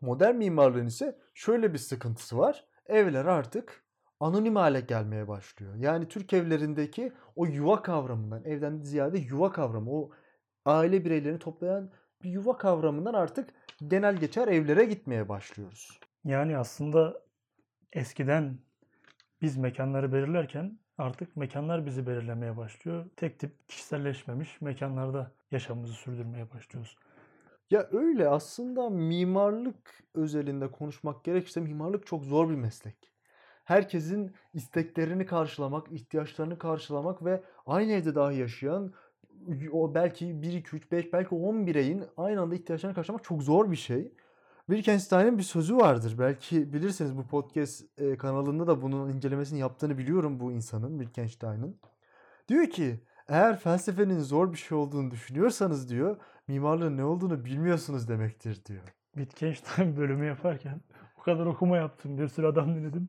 [0.00, 2.64] Modern mimarlığın ise şöyle bir sıkıntısı var.
[2.86, 3.84] Evler artık
[4.20, 5.74] anonim hale gelmeye başlıyor.
[5.74, 10.10] Yani Türk evlerindeki o yuva kavramından, evden ziyade yuva kavramı, o
[10.64, 11.90] aile bireylerini toplayan
[12.22, 13.50] bir yuva kavramından artık
[13.86, 16.00] genel geçer evlere gitmeye başlıyoruz.
[16.24, 17.22] Yani aslında
[17.92, 18.58] eskiden
[19.42, 23.06] biz mekanları belirlerken artık mekanlar bizi belirlemeye başlıyor.
[23.16, 26.96] Tek tip kişiselleşmemiş mekanlarda yaşamımızı sürdürmeye başlıyoruz.
[27.70, 33.12] Ya öyle aslında mimarlık özelinde konuşmak gerekirse mimarlık çok zor bir meslek.
[33.64, 38.92] Herkesin isteklerini karşılamak, ihtiyaçlarını karşılamak ve aynı evde dahi yaşayan
[39.72, 43.70] o belki 1, 2, 3, 5 belki 10 bireyin aynı anda ihtiyaçlarını karşılamak çok zor
[43.70, 44.12] bir şey.
[44.66, 46.16] Wittgenstein'in bir sözü vardır.
[46.18, 47.84] Belki bilirsiniz bu podcast
[48.18, 51.80] kanalında da bunun incelemesini yaptığını biliyorum bu insanın, Wittgenstein'ın.
[52.48, 56.16] Diyor ki eğer felsefenin zor bir şey olduğunu düşünüyorsanız diyor
[56.48, 58.82] mimarlığın ne olduğunu bilmiyorsunuz demektir diyor.
[59.14, 60.80] Wittgenstein bölümü yaparken
[61.18, 62.18] o kadar okuma yaptım.
[62.18, 63.08] Bir sürü adam dinledim.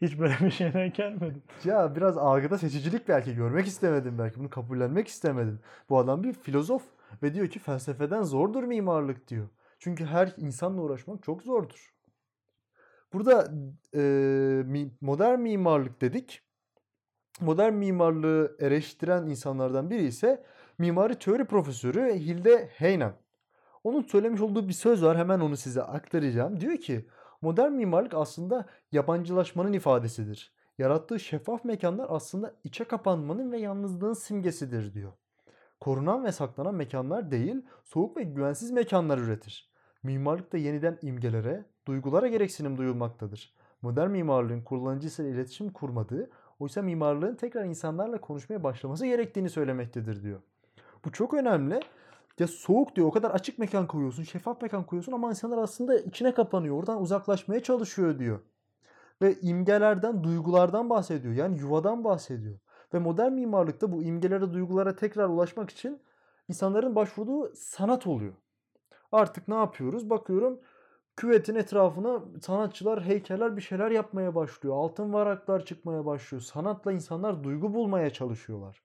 [0.00, 1.42] Hiç böyle bir şeyden gelmedim.
[1.64, 5.60] Ya biraz algıda seçicilik belki görmek istemedim belki bunu kabullenmek istemedim.
[5.88, 6.82] Bu adam bir filozof
[7.22, 9.48] ve diyor ki felsefeden zordur mimarlık diyor.
[9.78, 11.94] Çünkü her insanla uğraşmak çok zordur.
[13.12, 13.52] Burada
[13.94, 14.00] e,
[15.00, 16.42] modern mimarlık dedik.
[17.40, 20.44] Modern mimarlığı eleştiren insanlardan biri ise
[20.78, 23.12] mimari teori profesörü Hilde Heynen.
[23.84, 25.18] Onun söylemiş olduğu bir söz var.
[25.18, 26.60] Hemen onu size aktaracağım.
[26.60, 27.08] Diyor ki
[27.42, 30.52] modern mimarlık aslında yabancılaşmanın ifadesidir.
[30.78, 35.12] Yarattığı şeffaf mekanlar aslında içe kapanmanın ve yalnızlığın simgesidir diyor.
[35.80, 39.70] Korunan ve saklanan mekanlar değil, soğuk ve güvensiz mekanlar üretir.
[40.02, 43.54] Mimarlıkta yeniden imgelere, duygulara gereksinim duyulmaktadır.
[43.82, 50.40] Modern mimarlığın kullanıcısıyla iletişim kurmadığı, oysa mimarlığın tekrar insanlarla konuşmaya başlaması gerektiğini söylemektedir diyor.
[51.04, 51.80] Bu çok önemli.
[52.38, 56.34] Ya soğuk diyor o kadar açık mekan koyuyorsun, şeffaf mekan koyuyorsun ama insanlar aslında içine
[56.34, 56.78] kapanıyor.
[56.78, 58.40] Oradan uzaklaşmaya çalışıyor diyor.
[59.22, 61.34] Ve imgelerden, duygulardan bahsediyor.
[61.34, 62.58] Yani yuvadan bahsediyor.
[62.94, 66.00] Ve modern mimarlıkta bu imgelere, duygulara tekrar ulaşmak için
[66.48, 68.32] insanların başvurduğu sanat oluyor.
[69.12, 70.10] Artık ne yapıyoruz?
[70.10, 70.60] Bakıyorum
[71.18, 74.76] Küvetin etrafına sanatçılar, heykeller bir şeyler yapmaya başlıyor.
[74.76, 76.42] Altın varaklar çıkmaya başlıyor.
[76.42, 78.82] Sanatla insanlar duygu bulmaya çalışıyorlar.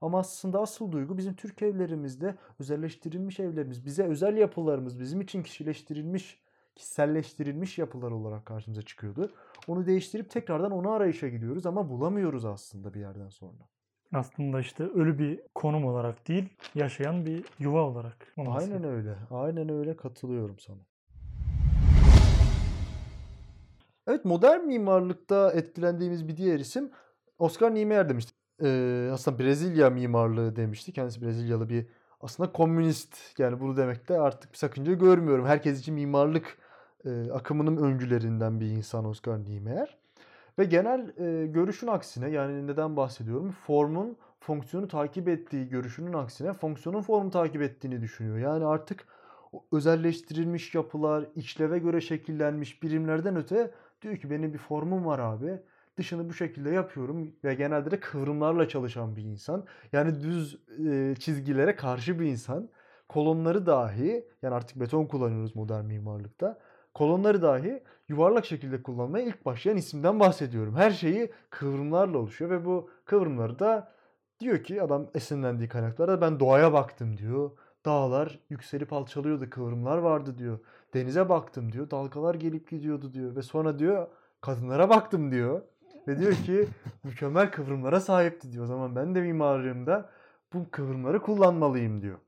[0.00, 6.40] Ama aslında asıl duygu bizim Türk evlerimizde özelleştirilmiş evlerimiz, bize özel yapılarımız, bizim için kişileştirilmiş,
[6.74, 9.32] kişiselleştirilmiş yapılar olarak karşımıza çıkıyordu.
[9.68, 13.68] Onu değiştirip tekrardan onu arayışa gidiyoruz ama bulamıyoruz aslında bir yerden sonra.
[14.12, 18.32] Aslında işte ölü bir konum olarak değil, yaşayan bir yuva olarak.
[18.36, 19.16] Aynen öyle.
[19.30, 20.80] Aynen öyle katılıyorum sana.
[24.06, 26.90] Evet modern mimarlıkta etkilendiğimiz bir diğer isim
[27.38, 28.36] Oscar Niemeyer demiştik.
[28.62, 30.92] Ee, aslında Brezilya mimarlığı demişti.
[30.92, 31.86] Kendisi Brezilyalı bir
[32.20, 33.38] aslında komünist.
[33.38, 35.46] Yani bunu demekte artık bir sakınca görmüyorum.
[35.46, 36.58] Herkes için mimarlık
[37.04, 39.96] e, akımının öncülerinden bir insan Oscar Niemeyer.
[40.58, 43.50] Ve genel e, görüşün aksine yani neden bahsediyorum?
[43.66, 48.38] Formun fonksiyonu takip ettiği görüşünün aksine fonksiyonun formu takip ettiğini düşünüyor.
[48.38, 49.06] Yani artık
[49.72, 53.70] özelleştirilmiş yapılar, işleve göre şekillenmiş birimlerden öte
[54.06, 55.60] diyor ki benim bir formum var abi.
[55.96, 59.64] Dışını bu şekilde yapıyorum ve genelde de kıvrımlarla çalışan bir insan.
[59.92, 62.68] Yani düz e, çizgilere karşı bir insan.
[63.08, 66.58] Kolonları dahi yani artık beton kullanıyoruz modern mimarlıkta.
[66.94, 70.76] Kolonları dahi yuvarlak şekilde kullanmaya ilk başlayan isimden bahsediyorum.
[70.76, 73.92] Her şeyi kıvrımlarla oluşuyor ve bu kıvrımları da
[74.40, 77.50] diyor ki adam esinlendiği kaynaklarda ben doğaya baktım diyor.
[77.86, 80.58] Dağlar yükselip alçalıyordu, kıvrımlar vardı diyor.
[80.94, 83.36] Denize baktım diyor, dalgalar gelip gidiyordu diyor.
[83.36, 84.06] Ve sonra diyor
[84.40, 85.62] kadınlara baktım diyor.
[86.08, 86.68] Ve diyor ki
[87.04, 88.64] mükemmel kıvrımlara sahipti diyor.
[88.64, 90.10] O zaman ben de mimarlığımda
[90.52, 92.18] bu kıvrımları kullanmalıyım diyor.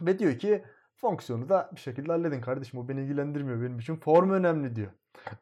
[0.00, 0.64] Ve diyor ki
[0.96, 4.90] fonksiyonu da bir şekilde halledin kardeşim o beni ilgilendirmiyor benim için form önemli diyor.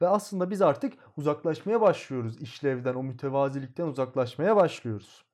[0.02, 5.25] Ve aslında biz artık uzaklaşmaya başlıyoruz işlevden o mütevazilikten uzaklaşmaya başlıyoruz.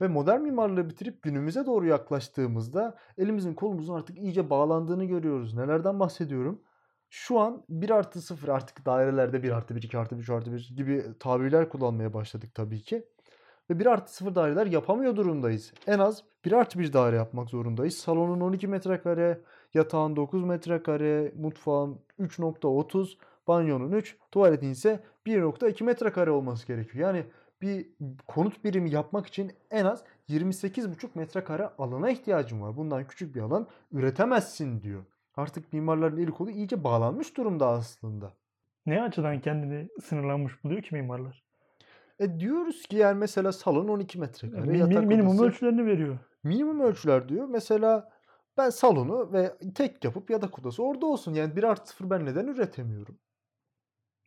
[0.00, 5.54] Ve modern mimarlığı bitirip günümüze doğru yaklaştığımızda elimizin kolumuzun artık iyice bağlandığını görüyoruz.
[5.54, 6.60] Nelerden bahsediyorum?
[7.10, 10.52] Şu an 1 artı 0 artık dairelerde 1 artı 1, 2 artı 1, 3 artı
[10.52, 13.04] 1 gibi tabirler kullanmaya başladık tabii ki.
[13.70, 15.72] Ve 1 artı 0 daireler yapamıyor durumdayız.
[15.86, 17.94] En az 1 artı 1 daire yapmak zorundayız.
[17.96, 19.40] Salonun 12 metrekare,
[19.74, 23.16] yatağın 9 metrekare, mutfağın 3.30,
[23.48, 27.08] banyonun 3, tuvaletin ise 1.2 metrekare olması gerekiyor.
[27.08, 27.26] Yani
[27.64, 27.86] bir
[28.26, 32.76] konut birimi yapmak için en az 28,5 metrekare alana ihtiyacın var.
[32.76, 35.04] Bundan küçük bir alan üretemezsin diyor.
[35.36, 38.32] Artık mimarların eli kolu iyice bağlanmış durumda aslında.
[38.86, 41.44] Ne açıdan kendini sınırlanmış buluyor ki mimarlar?
[42.18, 44.78] E diyoruz ki yani mesela salon 12 metrekare.
[44.78, 46.18] Yatak min- minimum odası- ölçülerini veriyor.
[46.44, 47.48] minimum ölçüler diyor.
[47.48, 48.10] Mesela
[48.56, 51.34] ben salonu ve tek yapıp yatak odası orada olsun.
[51.34, 53.18] Yani 1 artı 0 ben neden üretemiyorum?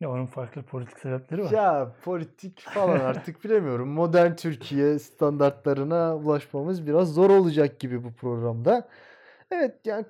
[0.01, 1.51] Ya onun farklı politik sebepleri var.
[1.51, 3.89] Ya politik falan artık bilemiyorum.
[3.89, 8.87] Modern Türkiye standartlarına ulaşmamız biraz zor olacak gibi bu programda.
[9.51, 10.05] Evet yani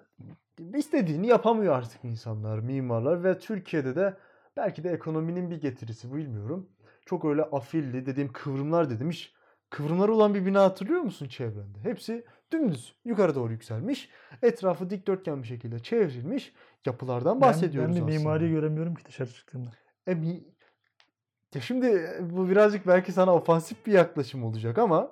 [0.76, 4.18] istediğini yapamıyor artık insanlar, mimarlar ve Türkiye'de de
[4.58, 6.70] belki de ekonominin bir getirisi bilmiyorum.
[7.06, 9.10] Çok öyle afilli dediğim kıvrımlar dedim
[9.68, 11.80] hiç kıvrımlar olan bir bina hatırlıyor musun çevrende?
[11.84, 14.10] Hepsi dümdüz yukarı doğru yükselmiş.
[14.42, 16.54] Etrafı dikdörtgen bir şekilde çevrilmiş
[16.86, 18.20] yapılardan Ben- bahsediyoruz Ben, bir aslında.
[18.20, 19.70] mimari göremiyorum ki dışarı çıktığımda.
[20.08, 20.44] E, mi-
[21.56, 25.12] ya şimdi bu birazcık belki sana ofansif bir yaklaşım olacak ama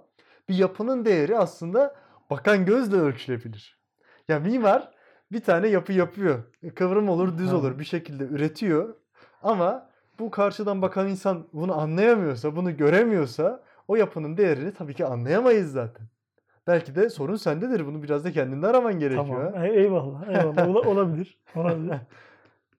[0.49, 1.95] bir yapının değeri aslında
[2.29, 3.79] bakan gözle ölçülebilir.
[4.27, 4.91] Ya mimar
[5.31, 6.43] bir tane yapı yapıyor.
[6.63, 7.55] E, Kıvrım olur, düz Ha.
[7.57, 8.95] olur bir şekilde üretiyor.
[9.43, 9.89] Ama
[10.19, 16.07] bu karşıdan bakan insan bunu anlayamıyorsa, bunu göremiyorsa o yapının değerini tabii ki anlayamayız zaten.
[16.67, 17.85] Belki de sorun sendedir.
[17.87, 19.51] Bunu biraz da kendinde araman gerekiyor.
[19.53, 19.63] Tamam.
[19.65, 20.27] E- eyvallah.
[20.27, 20.67] Eyvallah.
[20.69, 21.37] Ola- olabilir.
[21.55, 21.95] Olabilir.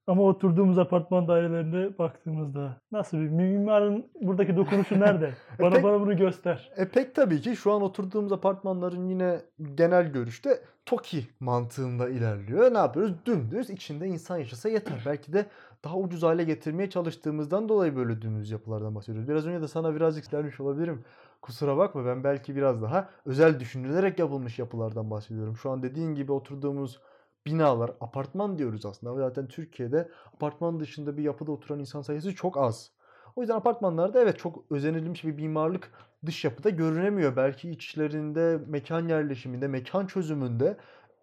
[0.06, 5.34] Ama oturduğumuz apartman dairelerine baktığımızda nasıl bir mimarın buradaki dokunuşu nerede?
[5.60, 6.70] Bana pek- bana bunu göster.
[6.76, 9.40] E pek tabii ki şu an oturduğumuz apartmanların yine
[9.74, 12.74] genel görüşte TOKİ mantığında ilerliyor.
[12.74, 13.12] Ne yapıyoruz?
[13.26, 15.02] Dümdüz içinde insan yaşasa yeter.
[15.06, 15.46] Belki de
[15.86, 19.28] daha ucuz hale getirmeye çalıştığımızdan dolayı böyle dümdüz yapılardan bahsediyoruz.
[19.28, 21.04] Biraz önce de sana birazcık dermiş olabilirim.
[21.42, 25.56] Kusura bakma ben belki biraz daha özel düşünülerek yapılmış yapılardan bahsediyorum.
[25.56, 27.00] Şu an dediğin gibi oturduğumuz
[27.46, 29.14] binalar, apartman diyoruz aslında.
[29.14, 32.90] Zaten Türkiye'de apartman dışında bir yapıda oturan insan sayısı çok az.
[33.36, 35.92] O yüzden apartmanlarda evet çok özenilmiş bir mimarlık
[36.26, 37.36] dış yapıda görünemiyor.
[37.36, 40.76] Belki içlerinde mekan yerleşiminde, mekan çözümünde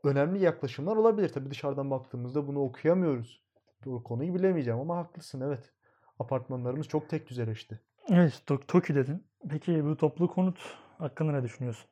[0.04, 1.30] önemli yaklaşımlar olabilir.
[1.30, 3.42] Tabii dışarıdan baktığımızda bunu okuyamıyoruz.
[3.86, 5.74] Bu konuyu bilemeyeceğim ama haklısın evet.
[6.19, 7.82] Apartmanlarımız çok tek düzeleşti.
[8.10, 9.28] Evet, Tok- TOKİ dedin.
[9.50, 10.60] Peki bu toplu konut
[10.98, 11.89] hakkında ne düşünüyorsun?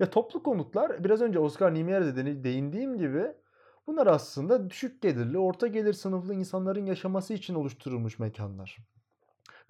[0.00, 3.32] Ya toplu konutlar biraz önce Oscar Niemeyer'de de değindiğim gibi
[3.86, 8.78] bunlar aslında düşük gelirli, orta gelir sınıflı insanların yaşaması için oluşturulmuş mekanlar.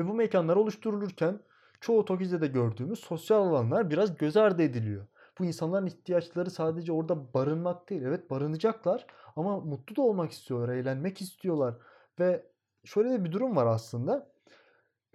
[0.01, 1.41] Ve bu mekanlar oluşturulurken
[1.81, 5.07] çoğu Tokyo'da de gördüğümüz sosyal alanlar biraz göz ardı ediliyor.
[5.39, 8.03] Bu insanların ihtiyaçları sadece orada barınmak değil.
[8.03, 11.75] Evet barınacaklar ama mutlu da olmak istiyorlar, eğlenmek istiyorlar.
[12.21, 12.47] Ve
[12.85, 14.35] şöyle de bir durum var aslında.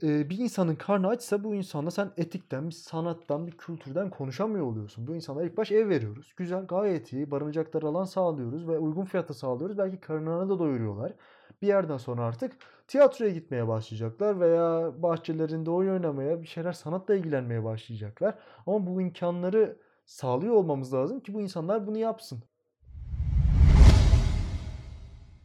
[0.03, 5.07] Ee, bir insanın karnı açsa bu insanda sen etikten, bir sanattan, bir kültürden konuşamıyor oluyorsun.
[5.07, 6.33] Bu insanlara ilk baş ev veriyoruz.
[6.37, 7.31] Güzel, gayet iyi.
[7.31, 9.77] Barınacakları alan sağlıyoruz ve uygun fiyata sağlıyoruz.
[9.77, 11.13] Belki karınlarını da doyuruyorlar.
[11.61, 12.53] Bir yerden sonra artık
[12.87, 18.35] tiyatroya gitmeye başlayacaklar veya bahçelerinde oyun oynamaya, bir şeyler sanatla ilgilenmeye başlayacaklar.
[18.67, 22.43] Ama bu imkanları sağlıyor olmamız lazım ki bu insanlar bunu yapsın.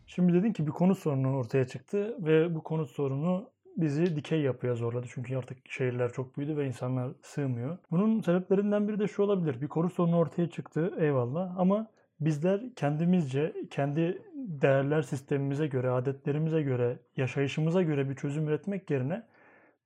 [0.06, 4.74] Şimdi dedin ki bir konu sorunu ortaya çıktı ve bu konu sorunu bizi dikey yapıya
[4.74, 5.06] zorladı.
[5.10, 7.78] Çünkü artık şehirler çok büyüdü ve insanlar sığmıyor.
[7.90, 9.60] Bunun sebeplerinden biri de şu olabilir.
[9.60, 11.86] Bir konu sorunu ortaya çıktı eyvallah ama
[12.20, 19.26] bizler kendimizce, kendi değerler sistemimize göre, adetlerimize göre, yaşayışımıza göre bir çözüm üretmek yerine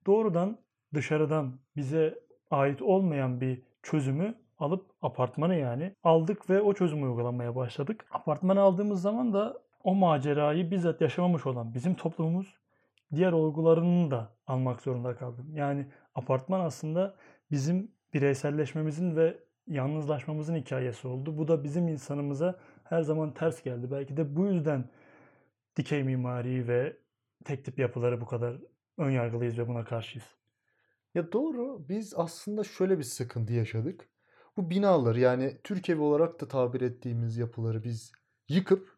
[0.07, 0.57] doğrudan
[0.93, 2.19] dışarıdan bize
[2.51, 8.05] ait olmayan bir çözümü alıp apartmanı yani aldık ve o çözümü uygulamaya başladık.
[8.11, 12.57] Apartmanı aldığımız zaman da o macerayı bizzat yaşamamış olan bizim toplumumuz
[13.15, 15.55] diğer olgularını da almak zorunda kaldım.
[15.55, 17.15] Yani apartman aslında
[17.51, 21.37] bizim bireyselleşmemizin ve yalnızlaşmamızın hikayesi oldu.
[21.37, 23.91] Bu da bizim insanımıza her zaman ters geldi.
[23.91, 24.89] Belki de bu yüzden
[25.75, 26.97] dikey mimari ve
[27.45, 28.57] tek tip yapıları bu kadar
[28.97, 30.27] ön yargılıyız ve buna karşıyız.
[31.15, 31.89] Ya doğru.
[31.89, 34.09] Biz aslında şöyle bir sıkıntı yaşadık.
[34.59, 38.11] Bu binaları yani Türk evi olarak da tabir ettiğimiz yapıları biz
[38.49, 38.97] yıkıp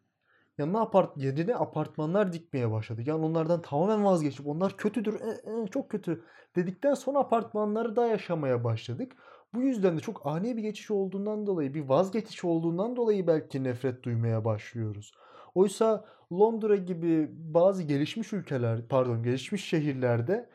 [0.58, 3.06] yanına apart yerine apartmanlar dikmeye başladık.
[3.06, 6.24] Yani onlardan tamamen vazgeçip onlar kötüdür, e, e, çok kötü
[6.56, 9.12] dedikten sonra apartmanları da yaşamaya başladık.
[9.54, 14.02] Bu yüzden de çok ani bir geçiş olduğundan dolayı, bir vazgeçiş olduğundan dolayı belki nefret
[14.02, 15.12] duymaya başlıyoruz.
[15.54, 20.48] Oysa Londra gibi bazı gelişmiş ülkeler, pardon gelişmiş şehirlerde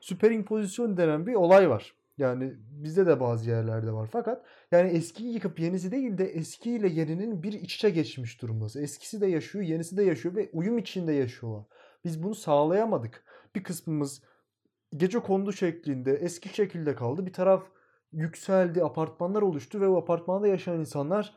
[0.00, 1.94] süperimpozisyon denen bir olay var.
[2.18, 4.08] Yani bizde de bazı yerlerde var.
[4.12, 8.80] Fakat yani eskiyi yıkıp yenisi değil de eskiyle yeninin bir iç içe geçmiş durumdası.
[8.82, 11.64] Eskisi de yaşıyor, yenisi de yaşıyor ve uyum içinde yaşıyorlar.
[12.04, 13.24] Biz bunu sağlayamadık.
[13.54, 14.22] Bir kısmımız
[14.96, 17.26] gece kondu şeklinde eski şekilde kaldı.
[17.26, 17.62] Bir taraf
[18.12, 21.34] yükseldi, apartmanlar oluştu ve o apartmanda yaşayan insanlar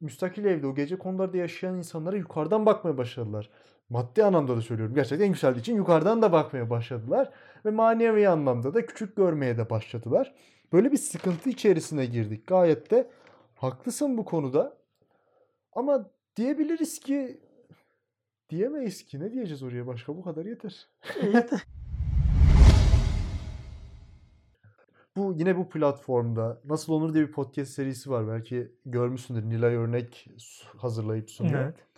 [0.00, 3.50] müstakil evde o gece konularda yaşayan insanlara yukarıdan bakmaya başladılar.
[3.90, 4.94] Maddi anlamda da söylüyorum.
[4.94, 7.30] Gerçekten yükseldiği için yukarıdan da bakmaya başladılar.
[7.64, 10.34] Ve manevi anlamda da küçük görmeye de başladılar.
[10.72, 12.46] Böyle bir sıkıntı içerisine girdik.
[12.46, 13.10] Gayet de
[13.54, 14.76] haklısın bu konuda.
[15.72, 17.40] Ama diyebiliriz ki
[18.50, 19.20] diyemeyiz ki.
[19.20, 20.16] Ne diyeceğiz oraya başka?
[20.16, 20.88] Bu kadar yeter.
[25.16, 28.28] bu yine bu platformda Nasıl Olur diye bir podcast serisi var.
[28.28, 29.42] Belki görmüşsündür.
[29.42, 30.28] Nilay Örnek
[30.76, 31.64] hazırlayıp sunuyor.
[31.64, 31.89] Evet.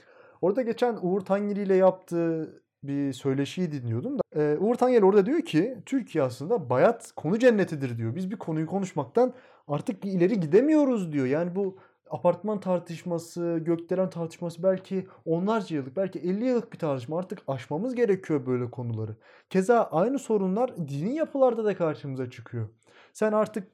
[0.43, 4.23] Orada geçen Uğur Tangiri ile yaptığı bir söyleşiyi dinliyordum da.
[4.37, 8.17] Ee, Uğur Tangel orada diyor ki Türkiye aslında bayat konu cennetidir diyor.
[8.17, 9.35] Biz bir konuyu konuşmaktan
[9.69, 11.27] artık ileri gidemiyoruz diyor.
[11.27, 11.79] Yani bu
[12.11, 17.19] apartman tartışması, gökdelen tartışması belki onlarca yıllık, belki 50 yıllık bir tartışma.
[17.19, 19.17] Artık aşmamız gerekiyor böyle konuları.
[19.51, 22.69] Keza aynı sorunlar dini yapılarda da karşımıza çıkıyor.
[23.13, 23.69] Sen artık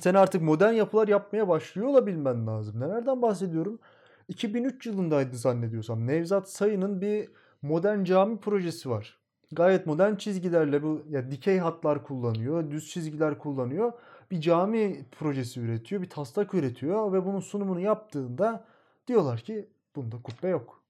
[0.00, 2.80] sen artık modern yapılar yapmaya başlıyor olabilmen lazım.
[2.80, 3.80] Nelerden bahsediyorum?
[4.28, 6.06] 2003 yılındaydı zannediyorsam.
[6.06, 7.28] Nevzat Sayın'ın bir
[7.62, 9.18] modern cami projesi var.
[9.52, 13.92] Gayet modern çizgilerle bu ya dikey hatlar kullanıyor, düz çizgiler kullanıyor.
[14.30, 18.64] Bir cami projesi üretiyor, bir taslak üretiyor ve bunun sunumunu yaptığında
[19.06, 20.82] diyorlar ki bunda kubbe yok.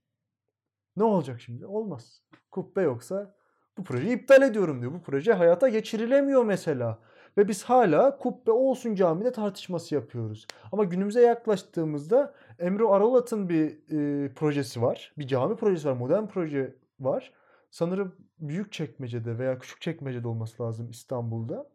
[0.97, 1.67] Ne olacak şimdi?
[1.67, 2.23] Olmaz.
[2.51, 3.35] Kubbe yoksa
[3.79, 4.93] bu projeyi iptal ediyorum diyor.
[4.93, 6.99] Bu proje hayata geçirilemiyor mesela.
[7.37, 10.47] Ve biz hala kubbe olsun camide tartışması yapıyoruz.
[10.73, 15.13] Ama günümüze yaklaştığımızda Emre Aralat'ın bir e, projesi var.
[15.19, 15.93] Bir cami projesi var.
[15.93, 17.33] Modern proje var.
[17.71, 21.67] Sanırım büyük çekmecede veya küçük çekmecede olması lazım İstanbul'da.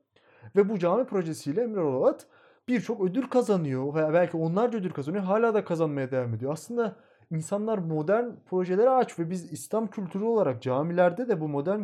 [0.56, 2.26] Ve bu cami projesiyle Emre Aralat
[2.68, 3.94] birçok ödül kazanıyor.
[3.94, 5.24] Veya belki onlarca ödül kazanıyor.
[5.24, 6.54] Hala da kazanmaya devam ediyor.
[6.54, 6.96] Aslında
[7.32, 11.82] insanlar modern projelere aç ve biz İslam kültürü olarak camilerde de bu modern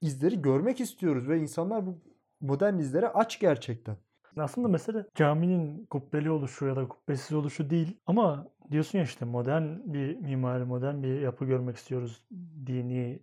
[0.00, 1.98] izleri görmek istiyoruz ve insanlar bu
[2.40, 3.96] modern izlere aç gerçekten.
[4.36, 7.96] Aslında mesele caminin kubbeli oluşu ya da kubbesiz oluşu değil.
[8.06, 12.24] Ama diyorsun ya işte modern bir mimari, modern bir yapı görmek istiyoruz
[12.66, 13.22] dini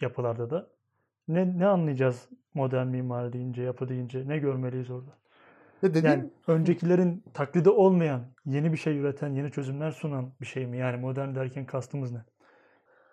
[0.00, 0.68] yapılarda da.
[1.28, 4.28] Ne, ne anlayacağız modern mimari deyince, yapı deyince?
[4.28, 5.10] Ne görmeliyiz orada?
[5.82, 6.06] Ya dediğim...
[6.06, 10.78] Yani öncekilerin taklidi olmayan, yeni bir şey üreten, yeni çözümler sunan bir şey mi?
[10.78, 12.24] Yani modern derken kastımız ne?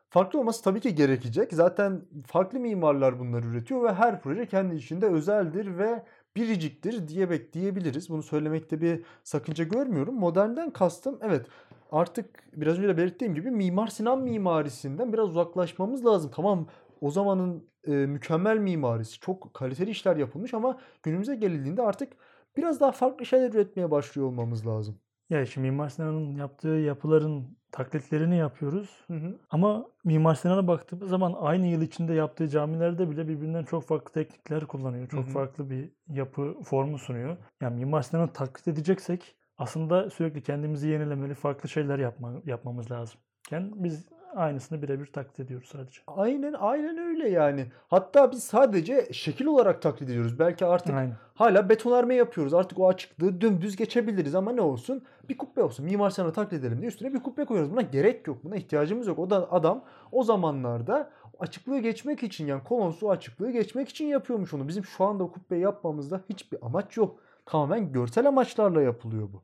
[0.10, 1.53] Farklı olması tabii ki gerekecek.
[1.53, 6.03] Zaten farklı mimarlar bunları üretiyor ve her proje kendi içinde özeldir ve
[6.36, 8.10] biriciktir diye diyebiliriz.
[8.10, 10.16] Bunu söylemekte bir sakınca görmüyorum.
[10.16, 11.45] Modernden kastım evet
[11.91, 16.32] artık biraz önce de belirttiğim gibi Mimar Sinan mimarisinden biraz uzaklaşmamız lazım.
[16.36, 16.68] Tamam
[17.01, 22.14] o zamanın e, mükemmel mimarisi çok kaliteli işler yapılmış ama günümüze gelildiğinde artık
[22.57, 24.99] biraz daha farklı şeyler üretmeye başlıyor olmamız lazım.
[25.30, 29.05] Ya şimdi Mimar Sinan'ın yaptığı yapıların taklitlerini yapıyoruz.
[29.49, 34.65] Ama Mimar Sinan'a baktığımız zaman aynı yıl içinde yaptığı camilerde bile birbirinden çok farklı teknikler
[34.65, 35.07] kullanıyor.
[35.07, 35.34] Çok Hı hı.
[35.34, 37.38] farklı bir yapı formu sunuyor.
[37.61, 43.19] Yani Mimar Sinan'ı taklit edeceksek aslında sürekli kendimizi yenilemeli, farklı şeyler yapma, yapmamız lazım.
[43.51, 46.01] Yani biz aynısını birebir taklit ediyoruz sadece.
[46.07, 47.65] Aynen aynen öyle yani.
[47.88, 50.39] Hatta biz sadece şekil olarak taklit ediyoruz.
[50.39, 51.13] Belki artık Aynen.
[51.36, 52.53] hala betonarme yapıyoruz.
[52.53, 55.03] Artık o açıklığı dümdüz geçebiliriz ama ne olsun?
[55.30, 55.86] Bir kubbe olsun.
[55.86, 57.71] Mimar Sinan'ı taklit edelim diye üstüne bir kubbe koyuyoruz.
[57.71, 58.38] Buna gerek yok.
[58.43, 59.19] Buna ihtiyacımız yok.
[59.19, 61.09] O da adam o zamanlarda
[61.39, 64.67] açıklığı geçmek için yani kolonsu açıklığı geçmek için yapıyormuş onu.
[64.67, 67.19] Bizim şu anda o kubbeyi yapmamızda hiçbir amaç yok.
[67.45, 69.43] Tamamen görsel amaçlarla yapılıyor bu.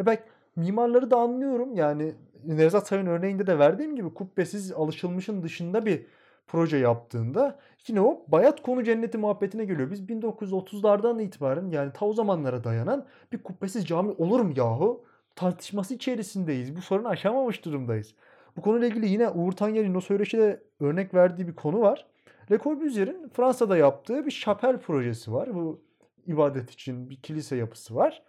[0.00, 0.22] E belki
[0.56, 1.74] mimarları da anlıyorum.
[1.74, 2.14] Yani
[2.46, 6.06] Nevzat Sayın örneğinde de verdiğim gibi kubbesiz alışılmışın dışında bir
[6.46, 9.90] proje yaptığında yine o bayat konu cenneti muhabbetine geliyor.
[9.90, 15.04] Biz 1930'lardan itibaren yani ta o zamanlara dayanan bir kubbesiz cami olur mu yahu?
[15.36, 16.76] Tartışması içerisindeyiz.
[16.76, 18.14] Bu sorunu aşamamış durumdayız.
[18.56, 22.06] Bu konuyla ilgili yine Uğur Tanyeli'nin o söyleşide örnek verdiği bir konu var.
[22.50, 25.54] Le Corbusier'in Fransa'da yaptığı bir şapel projesi var.
[25.54, 25.80] Bu
[26.26, 28.22] ibadet için bir kilise yapısı var.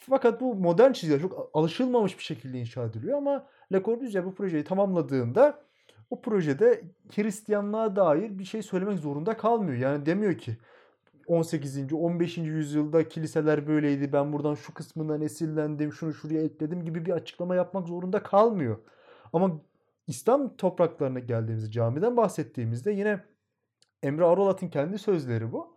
[0.00, 4.64] Fakat bu modern çizgiler çok alışılmamış bir şekilde inşa ediliyor ama Le Corbusier bu projeyi
[4.64, 5.62] tamamladığında
[6.10, 6.82] o projede
[7.14, 9.78] Hristiyanlığa dair bir şey söylemek zorunda kalmıyor.
[9.78, 10.56] Yani demiyor ki
[11.26, 11.92] 18.
[11.92, 12.38] 15.
[12.38, 14.12] yüzyılda kiliseler böyleydi.
[14.12, 18.78] Ben buradan şu kısmından esinlendim, şunu şuraya ekledim gibi bir açıklama yapmak zorunda kalmıyor.
[19.32, 19.60] Ama
[20.06, 23.20] İslam topraklarına geldiğimizde, camiden bahsettiğimizde yine
[24.02, 25.76] Emre Arolat'ın kendi sözleri bu.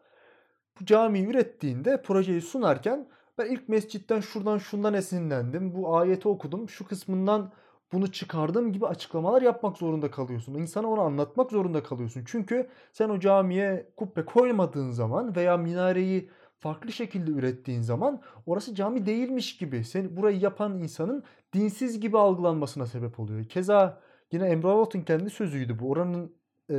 [0.82, 3.08] Bu camiyi ürettiğinde projeyi sunarken
[3.38, 5.76] ben ilk mescitten şuradan şundan esinlendim.
[5.76, 6.70] Bu ayeti okudum.
[6.70, 7.52] Şu kısmından
[7.92, 10.54] bunu çıkardım gibi açıklamalar yapmak zorunda kalıyorsun.
[10.54, 12.24] İnsana onu anlatmak zorunda kalıyorsun.
[12.26, 16.30] Çünkü sen o camiye kubbe koymadığın zaman veya minareyi
[16.60, 19.84] farklı şekilde ürettiğin zaman orası cami değilmiş gibi.
[19.84, 21.24] Seni burayı yapan insanın
[21.54, 23.46] dinsiz gibi algılanmasına sebep oluyor.
[23.46, 25.90] Keza yine Emre Arat'ın kendi sözüydü bu.
[25.90, 26.36] Oranın
[26.70, 26.78] e,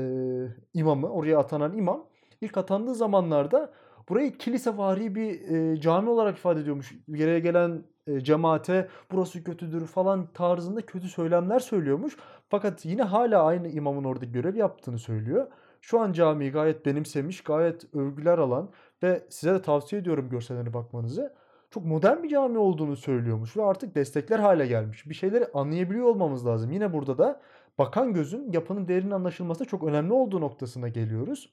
[0.74, 2.06] imamı, oraya atanan imam
[2.40, 3.72] ilk atandığı zamanlarda
[4.08, 6.92] burayı kilisevari bir e, cami olarak ifade ediyormuş.
[7.08, 12.16] Yere gelen e, cemaate burası kötüdür falan tarzında kötü söylemler söylüyormuş.
[12.48, 15.46] Fakat yine hala aynı imamın orada görev yaptığını söylüyor.
[15.80, 18.70] Şu an camiyi gayet benimsemiş, gayet övgüler alan
[19.02, 21.34] ve size de tavsiye ediyorum görsellerine bakmanızı.
[21.70, 25.08] Çok modern bir cami olduğunu söylüyormuş ve artık destekler hale gelmiş.
[25.08, 26.72] Bir şeyleri anlayabiliyor olmamız lazım.
[26.72, 27.40] Yine burada da
[27.78, 31.50] bakan gözün yapının değerinin anlaşılması çok önemli olduğu noktasına geliyoruz.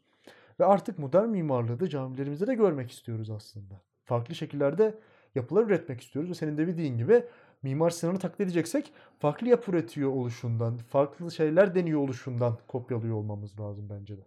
[0.62, 3.82] Ve artık modern mimarlığı da camilerimizde de görmek istiyoruz aslında.
[4.04, 5.00] Farklı şekillerde
[5.36, 7.24] yapılar üretmek istiyoruz ve senin de dediğin gibi
[7.64, 13.90] Mimar Sinan'ı taklit edeceksek farklı yapı üretiyor oluşundan, farklı şeyler deniyor oluşundan kopyalıyor olmamız lazım
[13.90, 14.22] bence de.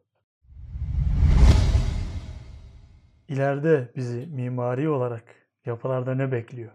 [3.28, 5.24] İleride bizi mimari olarak
[5.66, 6.72] yapılarda ne bekliyor?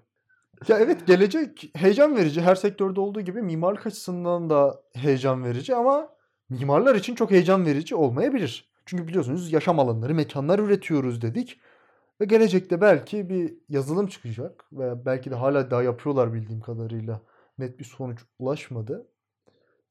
[0.68, 2.42] Ya evet gelecek heyecan verici.
[2.42, 6.10] Her sektörde olduğu gibi mimarlık açısından da heyecan verici ama
[6.50, 8.70] mimarlar için çok heyecan verici olmayabilir.
[8.90, 11.60] Çünkü biliyorsunuz yaşam alanları, mekanlar üretiyoruz dedik.
[12.22, 17.22] Ve gelecekte belki bir yazılım çıkacak ve belki de hala daha yapıyorlar bildiğim kadarıyla.
[17.58, 19.08] Net bir sonuç ulaşmadı.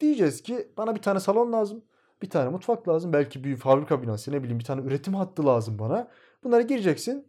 [0.01, 1.85] Diyeceğiz ki bana bir tane salon lazım.
[2.23, 3.13] Bir tane mutfak lazım.
[3.13, 6.09] Belki bir fabrika binası ne bileyim bir tane üretim hattı lazım bana.
[6.45, 7.27] Bunlara gireceksin.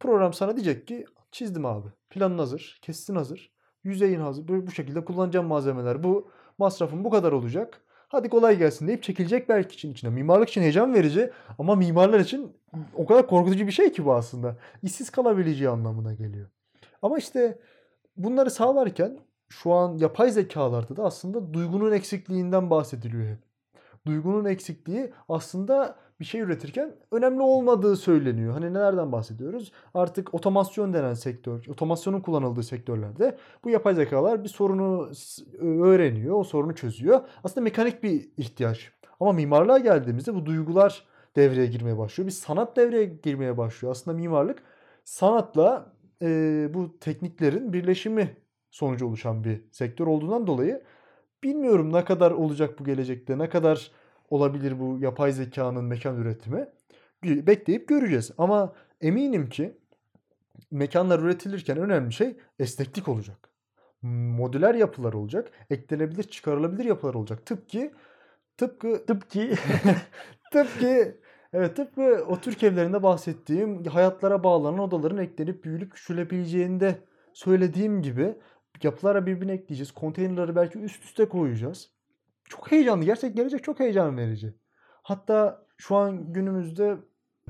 [0.00, 1.88] Program sana diyecek ki çizdim abi.
[2.10, 2.78] Planın hazır.
[2.82, 3.52] Kestin hazır.
[3.84, 4.48] Yüzeyin hazır.
[4.48, 6.02] Böyle bu şekilde kullanacağım malzemeler.
[6.02, 7.82] Bu masrafın bu kadar olacak.
[8.10, 10.10] Hadi kolay gelsin deyip çekilecek belki için içine.
[10.10, 12.52] Mimarlık için heyecan verici ama mimarlar için
[12.94, 14.56] o kadar korkutucu bir şey ki bu aslında.
[14.82, 16.48] İşsiz kalabileceği anlamına geliyor.
[17.02, 17.58] Ama işte
[18.16, 23.38] bunları sağlarken şu an yapay zekalarda da aslında duygunun eksikliğinden bahsediliyor hep.
[24.06, 28.52] Duygunun eksikliği aslında bir şey üretirken önemli olmadığı söyleniyor.
[28.52, 29.72] Hani nelerden bahsediyoruz?
[29.94, 35.10] Artık otomasyon denen sektör, otomasyonun kullanıldığı sektörlerde bu yapay zekalar bir sorunu
[35.60, 37.20] öğreniyor, o sorunu çözüyor.
[37.44, 38.92] Aslında mekanik bir ihtiyaç.
[39.20, 41.04] Ama mimarlığa geldiğimizde bu duygular
[41.36, 42.26] devreye girmeye başlıyor.
[42.26, 43.92] Bir sanat devreye girmeye başlıyor.
[43.92, 44.62] Aslında mimarlık
[45.04, 45.92] sanatla
[46.22, 48.36] e, bu tekniklerin birleşimi
[48.70, 50.82] sonucu oluşan bir sektör olduğundan dolayı
[51.44, 53.90] bilmiyorum ne kadar olacak bu gelecekte, ne kadar
[54.30, 56.68] olabilir bu yapay zekanın mekan üretimi.
[57.24, 58.30] Bekleyip göreceğiz.
[58.38, 59.78] Ama eminim ki
[60.70, 63.50] mekanlar üretilirken önemli şey esneklik olacak.
[64.02, 65.50] Modüler yapılar olacak.
[65.70, 67.46] Eklenebilir, çıkarılabilir yapılar olacak.
[67.46, 67.92] Tıpkı
[68.56, 69.48] tıpkı Tıpkı
[70.52, 71.16] tıpkı
[71.52, 76.98] evet tıpkı o Türk evlerinde bahsettiğim hayatlara bağlanan odaların eklenip büyülüp küçülebileceğinde
[77.32, 78.34] söylediğim gibi
[78.82, 79.92] yapılara birbirine ekleyeceğiz.
[79.92, 81.90] Konteynerleri belki üst üste koyacağız.
[82.50, 83.04] Çok heyecanlı.
[83.04, 84.54] Gerçek gelecek çok heyecan verici.
[85.02, 86.96] Hatta şu an günümüzde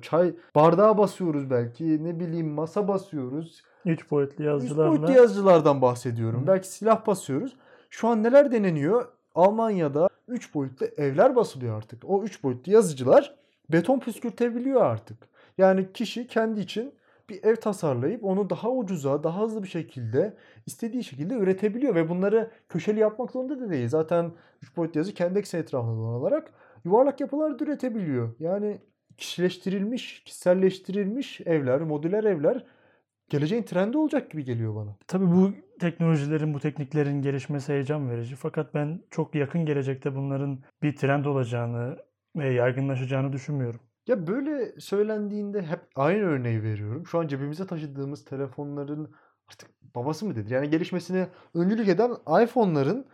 [0.02, 2.04] Çay bardağı basıyoruz belki.
[2.04, 3.62] Ne bileyim masa basıyoruz.
[3.84, 6.42] Üç boyutlu yazıcılarla boyutlu yazıcılardan bahsediyorum.
[6.42, 6.46] Hı.
[6.46, 7.56] Belki silah basıyoruz.
[7.90, 9.06] Şu an neler deneniyor?
[9.34, 12.04] Almanya'da 3 boyutlu evler basılıyor artık.
[12.04, 13.34] O 3 boyutlu yazıcılar
[13.72, 15.18] beton püskürtebiliyor artık.
[15.58, 16.94] Yani kişi kendi için
[17.30, 22.50] bir ev tasarlayıp onu daha ucuza, daha hızlı bir şekilde istediği şekilde üretebiliyor ve bunları
[22.68, 23.88] köşeli yapmak zorunda da değil.
[23.88, 26.52] Zaten 3 boyutlu yazı kendi ekseni etrafında dolanarak
[26.84, 28.34] yuvarlak yapılar da üretebiliyor.
[28.38, 28.80] Yani
[29.16, 32.64] kişileştirilmiş, kişiselleştirilmiş evler, modüler evler
[33.28, 34.96] geleceğin trendi olacak gibi geliyor bana.
[35.06, 38.36] Tabii bu teknolojilerin, bu tekniklerin gelişmesi heyecan verici.
[38.36, 41.96] Fakat ben çok yakın gelecekte bunların bir trend olacağını
[42.36, 43.80] ve yaygınlaşacağını düşünmüyorum.
[44.10, 47.06] Ya böyle söylendiğinde hep aynı örneği veriyorum.
[47.06, 49.10] Şu an cebimize taşıdığımız telefonların
[49.48, 50.52] artık babası mı dedi?
[50.52, 52.10] Yani gelişmesine öncülük eden
[52.42, 53.06] iPhone'ların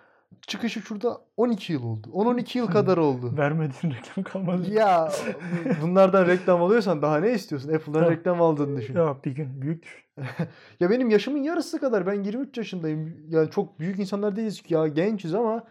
[0.47, 2.09] çıkışı şurada 12 yıl oldu.
[2.13, 3.35] 10-12 yıl kadar oldu.
[3.39, 4.71] Vermediğin reklam kalmadı.
[4.71, 5.13] ya
[5.83, 7.69] bunlardan reklam alıyorsan daha ne istiyorsun?
[7.69, 8.11] Apple'dan Tamam.
[8.11, 8.95] reklam aldığını düşün.
[8.95, 10.05] Ya bir gün büyük düşün.
[10.81, 13.17] Ya benim yaşımın yarısı kadar ben 23 yaşındayım.
[13.29, 15.65] Yani çok büyük insanlar değiliz ki ya gençiz ama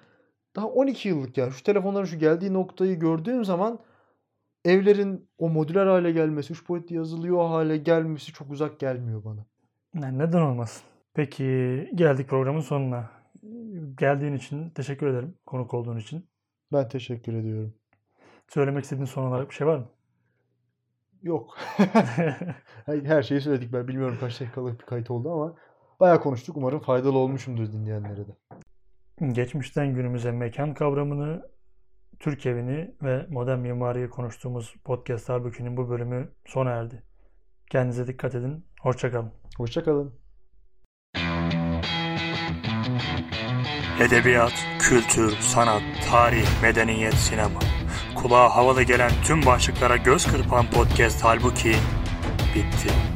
[0.56, 1.52] daha 12 yıllık ya.
[1.52, 3.80] Şu telefonların şu geldiği noktayı gördüğüm zaman
[4.66, 9.46] evlerin o modüler hale gelmesi, 3 boyutlu yazılıyor hale gelmesi çok uzak gelmiyor bana.
[10.02, 10.84] Yani neden olmasın?
[11.14, 13.10] Peki geldik programın sonuna.
[13.98, 15.36] Geldiğin için teşekkür ederim.
[15.46, 16.26] Konuk olduğun için.
[16.74, 17.74] Ben teşekkür ediyorum.
[18.48, 19.88] Söylemek istediğin son olarak bir şey var mı?
[21.22, 21.58] Yok.
[22.86, 25.56] Her şeyi söyledik ben bilmiyorum kaç dakikalık bir kayıt oldu ama
[26.00, 26.58] bayağı konuştuk.
[26.58, 28.36] Umarım faydalı olmuşumdur dinleyenlere de.
[29.32, 31.50] Geçmişten günümüze mekan kavramını,
[32.20, 37.04] Türk evini ve modern mimariyi konuştuğumuz podcast Halbuki'nin bu bölümü sona erdi.
[37.70, 38.66] Kendinize dikkat edin.
[38.82, 39.32] Hoşçakalın.
[39.58, 40.14] Hoşçakalın.
[44.02, 47.60] Edebiyat, kültür, sanat, tarih, medeniyet, sinema.
[48.16, 51.72] Kulağa havalı gelen tüm başlıklara göz kırpan podcast halbuki
[52.56, 53.15] bitti.